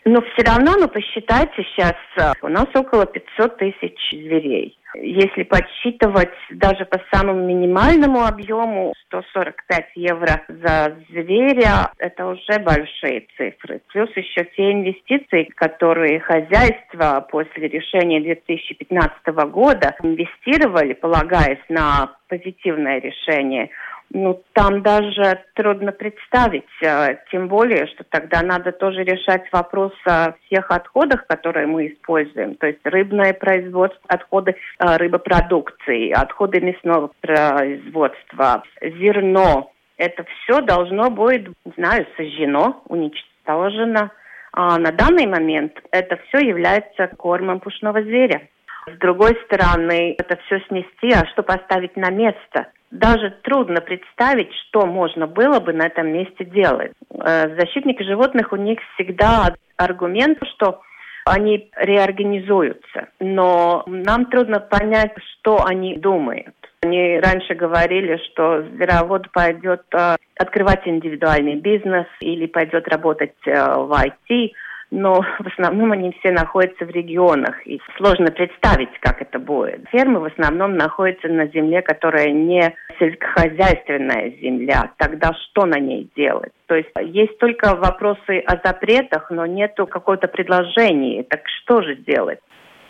Но 0.04 0.22
все 0.22 0.42
равно, 0.42 0.74
ну, 0.78 0.88
посчитайте 0.88 1.62
сейчас, 1.64 1.94
э, 2.16 2.32
у 2.40 2.48
нас 2.48 2.66
около 2.74 3.04
500 3.04 3.58
тысяч 3.58 3.98
зверей. 4.10 4.77
Если 4.94 5.42
подсчитывать 5.42 6.32
даже 6.50 6.86
по 6.86 6.98
самому 7.12 7.46
минимальному 7.46 8.24
объему 8.24 8.94
145 9.06 9.86
евро 9.96 10.42
за 10.48 10.96
зверя, 11.10 11.92
это 11.98 12.26
уже 12.26 12.58
большие 12.60 13.26
цифры. 13.36 13.82
Плюс 13.88 14.10
еще 14.16 14.44
те 14.56 14.72
инвестиции, 14.72 15.44
которые 15.54 16.20
хозяйство 16.20 17.26
после 17.30 17.68
решения 17.68 18.20
2015 18.20 19.26
года 19.50 19.94
инвестировали, 20.02 20.94
полагаясь 20.94 21.64
на 21.68 22.14
позитивное 22.28 23.00
решение– 23.00 23.70
ну, 24.10 24.42
там 24.54 24.82
даже 24.82 25.42
трудно 25.54 25.92
представить, 25.92 26.64
э, 26.82 27.16
тем 27.30 27.48
более, 27.48 27.86
что 27.88 28.04
тогда 28.04 28.42
надо 28.42 28.72
тоже 28.72 29.02
решать 29.04 29.44
вопрос 29.52 29.92
о 30.06 30.32
всех 30.44 30.70
отходах, 30.70 31.26
которые 31.26 31.66
мы 31.66 31.88
используем, 31.88 32.54
то 32.54 32.66
есть 32.66 32.80
рыбное 32.84 33.34
производство, 33.34 34.00
отходы 34.08 34.52
э, 34.52 34.96
рыбопродукции, 34.96 36.10
отходы 36.10 36.60
мясного 36.60 37.10
производства, 37.20 38.62
зерно. 38.80 39.72
Это 39.98 40.24
все 40.24 40.62
должно 40.62 41.10
будет, 41.10 41.48
не 41.64 41.72
знаю, 41.76 42.06
сожжено, 42.16 42.82
уничтожено. 42.86 44.10
А 44.52 44.78
на 44.78 44.92
данный 44.92 45.26
момент 45.26 45.72
это 45.90 46.18
все 46.28 46.46
является 46.46 47.08
кормом 47.08 47.60
пушного 47.60 48.00
зверя. 48.02 48.48
С 48.86 48.98
другой 48.98 49.36
стороны, 49.44 50.14
это 50.16 50.38
все 50.46 50.60
снести, 50.68 51.12
а 51.12 51.26
что 51.26 51.42
поставить 51.42 51.96
на 51.96 52.10
место? 52.10 52.68
Даже 52.90 53.30
трудно 53.42 53.80
представить, 53.80 54.52
что 54.68 54.86
можно 54.86 55.26
было 55.26 55.60
бы 55.60 55.72
на 55.72 55.86
этом 55.86 56.08
месте 56.08 56.44
делать. 56.44 56.92
Э, 57.10 57.54
защитники 57.58 58.02
животных, 58.02 58.52
у 58.52 58.56
них 58.56 58.78
всегда 58.94 59.54
аргумент, 59.76 60.38
что 60.54 60.80
они 61.24 61.70
реорганизуются. 61.76 63.08
Но 63.20 63.84
нам 63.86 64.26
трудно 64.26 64.60
понять, 64.60 65.12
что 65.32 65.64
они 65.64 65.96
думают. 65.96 66.54
Они 66.82 67.18
раньше 67.18 67.54
говорили, 67.54 68.18
что 68.28 68.62
зверовод 68.62 69.30
пойдет 69.32 69.82
э, 69.92 70.16
открывать 70.36 70.86
индивидуальный 70.86 71.56
бизнес 71.56 72.06
или 72.20 72.46
пойдет 72.46 72.88
работать 72.88 73.34
э, 73.46 73.52
в 73.52 73.92
IT– 73.92 74.52
но 74.90 75.22
в 75.38 75.46
основном 75.46 75.92
они 75.92 76.14
все 76.18 76.32
находятся 76.32 76.84
в 76.84 76.90
регионах, 76.90 77.66
и 77.66 77.80
сложно 77.96 78.30
представить, 78.30 78.98
как 79.00 79.20
это 79.20 79.38
будет. 79.38 79.88
Фермы 79.90 80.20
в 80.20 80.24
основном 80.24 80.76
находятся 80.76 81.28
на 81.28 81.46
земле, 81.48 81.82
которая 81.82 82.30
не 82.30 82.74
сельскохозяйственная 82.98 84.30
земля. 84.40 84.92
Тогда 84.96 85.32
что 85.34 85.66
на 85.66 85.78
ней 85.78 86.10
делать? 86.16 86.52
То 86.66 86.74
есть 86.74 86.90
есть 87.02 87.38
только 87.38 87.74
вопросы 87.74 88.40
о 88.40 88.56
запретах, 88.64 89.30
но 89.30 89.46
нету 89.46 89.86
какого-то 89.86 90.28
предложения. 90.28 91.22
Так 91.22 91.42
что 91.46 91.82
же 91.82 91.96
делать? 91.96 92.40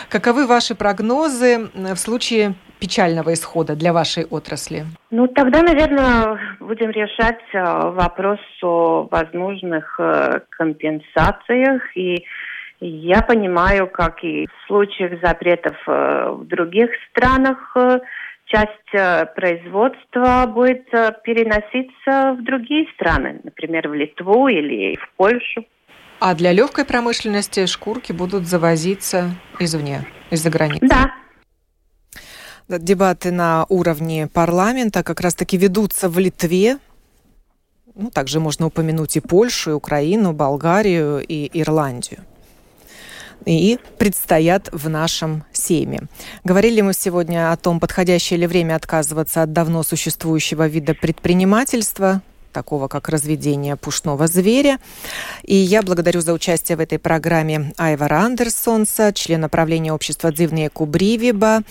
Каковы 0.08 0.46
ваши 0.46 0.74
прогнозы 0.74 1.70
в 1.74 1.96
случае 1.96 2.54
печального 2.80 3.32
исхода 3.34 3.74
для 3.76 3.92
вашей 3.92 4.24
отрасли? 4.24 4.84
Ну, 5.10 5.26
тогда, 5.26 5.62
наверное, 5.62 6.38
будем 6.60 6.90
решать 6.90 7.42
э, 7.52 7.62
вопрос 7.90 8.40
о 8.62 9.08
возможных 9.10 9.98
э, 9.98 10.40
компенсациях. 10.50 11.82
И 11.96 12.24
я 12.80 13.22
понимаю, 13.22 13.88
как 13.88 14.22
и 14.22 14.46
в 14.46 14.66
случаях 14.66 15.20
запретов 15.22 15.76
э, 15.86 16.30
в 16.30 16.46
других 16.46 16.90
странах, 17.10 17.76
часть 18.46 19.34
производства 19.34 20.46
будет 20.46 20.88
переноситься 21.22 22.34
в 22.38 22.42
другие 22.42 22.86
страны, 22.94 23.40
например, 23.44 23.88
в 23.88 23.94
Литву 23.94 24.48
или 24.48 24.96
в 24.96 25.10
Польшу. 25.16 25.66
А 26.20 26.34
для 26.34 26.52
легкой 26.52 26.84
промышленности 26.84 27.66
шкурки 27.66 28.12
будут 28.12 28.46
завозиться 28.46 29.34
извне, 29.58 30.06
из-за 30.30 30.50
границы? 30.50 30.86
Да, 30.86 31.12
Дебаты 32.68 33.30
на 33.30 33.64
уровне 33.70 34.26
парламента 34.26 35.02
как 35.02 35.20
раз-таки 35.20 35.56
ведутся 35.56 36.10
в 36.10 36.18
Литве. 36.18 36.78
Ну, 37.94 38.10
также 38.10 38.40
можно 38.40 38.66
упомянуть 38.66 39.16
и 39.16 39.20
Польшу, 39.20 39.70
и 39.70 39.74
Украину, 39.74 40.32
Болгарию 40.32 41.24
и 41.26 41.48
Ирландию 41.58 42.20
и 43.46 43.78
предстоят 43.98 44.68
в 44.72 44.88
нашем 44.88 45.44
Сейме. 45.52 46.02
Говорили 46.44 46.80
мы 46.80 46.92
сегодня 46.92 47.52
о 47.52 47.56
том, 47.56 47.80
подходящее 47.80 48.40
ли 48.40 48.46
время 48.46 48.74
отказываться 48.74 49.42
от 49.42 49.52
давно 49.52 49.82
существующего 49.82 50.66
вида 50.66 50.92
предпринимательства, 50.94 52.20
такого 52.52 52.88
как 52.88 53.08
разведение 53.08 53.76
пушного 53.76 54.26
зверя. 54.26 54.78
И 55.42 55.54
я 55.54 55.82
благодарю 55.82 56.20
за 56.20 56.32
участие 56.32 56.76
в 56.76 56.80
этой 56.80 56.98
программе 56.98 57.72
Айвара 57.76 58.20
Андерсонса, 58.20 59.12
члена 59.12 59.48
правления 59.48 59.92
общества 59.92 60.32
«Дзивные 60.32 60.70
Кубривиба», 60.70 61.62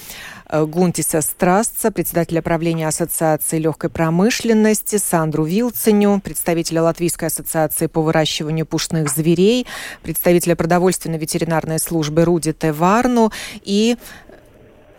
э, 0.49 0.65
Гунтиса 0.65 1.21
Страстца, 1.21 1.91
председателя 1.91 2.41
правления 2.41 2.87
Ассоциации 2.87 3.59
легкой 3.59 3.89
промышленности, 3.89 4.97
Сандру 4.97 5.43
Вилценю, 5.43 6.19
представителя 6.19 6.83
Латвийской 6.83 7.25
ассоциации 7.25 7.87
по 7.87 8.01
выращиванию 8.01 8.65
пушных 8.65 9.09
зверей, 9.09 9.67
представителя 10.03 10.55
продовольственной 10.55 11.17
ветеринарной 11.17 11.79
службы 11.79 12.25
Руди 12.25 12.53
Теварну 12.53 13.31
и 13.63 13.97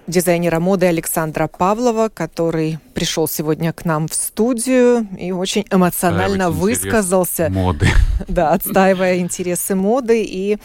дизайнера 0.09 0.59
моды 0.59 0.87
Александра 0.87 1.47
Павлова, 1.47 2.09
который 2.09 2.79
пришел 2.95 3.29
сегодня 3.29 3.73
к 3.73 3.85
нам 3.85 4.09
в 4.09 4.15
студию 4.15 5.07
и 5.17 5.31
очень 5.31 5.65
эмоционально 5.71 6.51
высказался. 6.51 7.49
Моды. 7.51 7.89
Да, 8.27 8.53
отстаивая 8.53 9.19
интересы 9.19 9.75
моды 9.77 10.25
и 10.25 10.59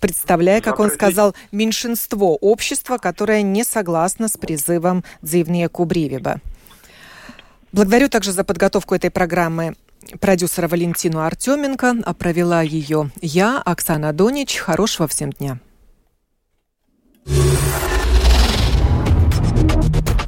представляя, 0.00 0.60
как 0.60 0.80
он 0.80 0.90
сказал, 0.90 1.34
меньшинство 1.52 2.36
общества, 2.36 2.98
которое 2.98 3.42
не 3.42 3.62
согласно 3.64 4.28
с 4.28 4.36
призывом 4.36 5.04
Дзивния 5.22 5.68
Кубривиба. 5.68 6.40
Благодарю 7.72 8.08
также 8.08 8.32
за 8.32 8.42
подготовку 8.42 8.94
этой 8.94 9.10
программы 9.10 9.76
продюсера 10.20 10.68
Валентину 10.68 11.20
Артеменко, 11.20 11.96
а 12.04 12.14
провела 12.14 12.62
ее 12.62 13.10
я, 13.20 13.62
Оксана 13.64 14.12
Донич. 14.12 14.56
Хорошего 14.56 15.08
всем 15.08 15.30
дня. 15.30 15.58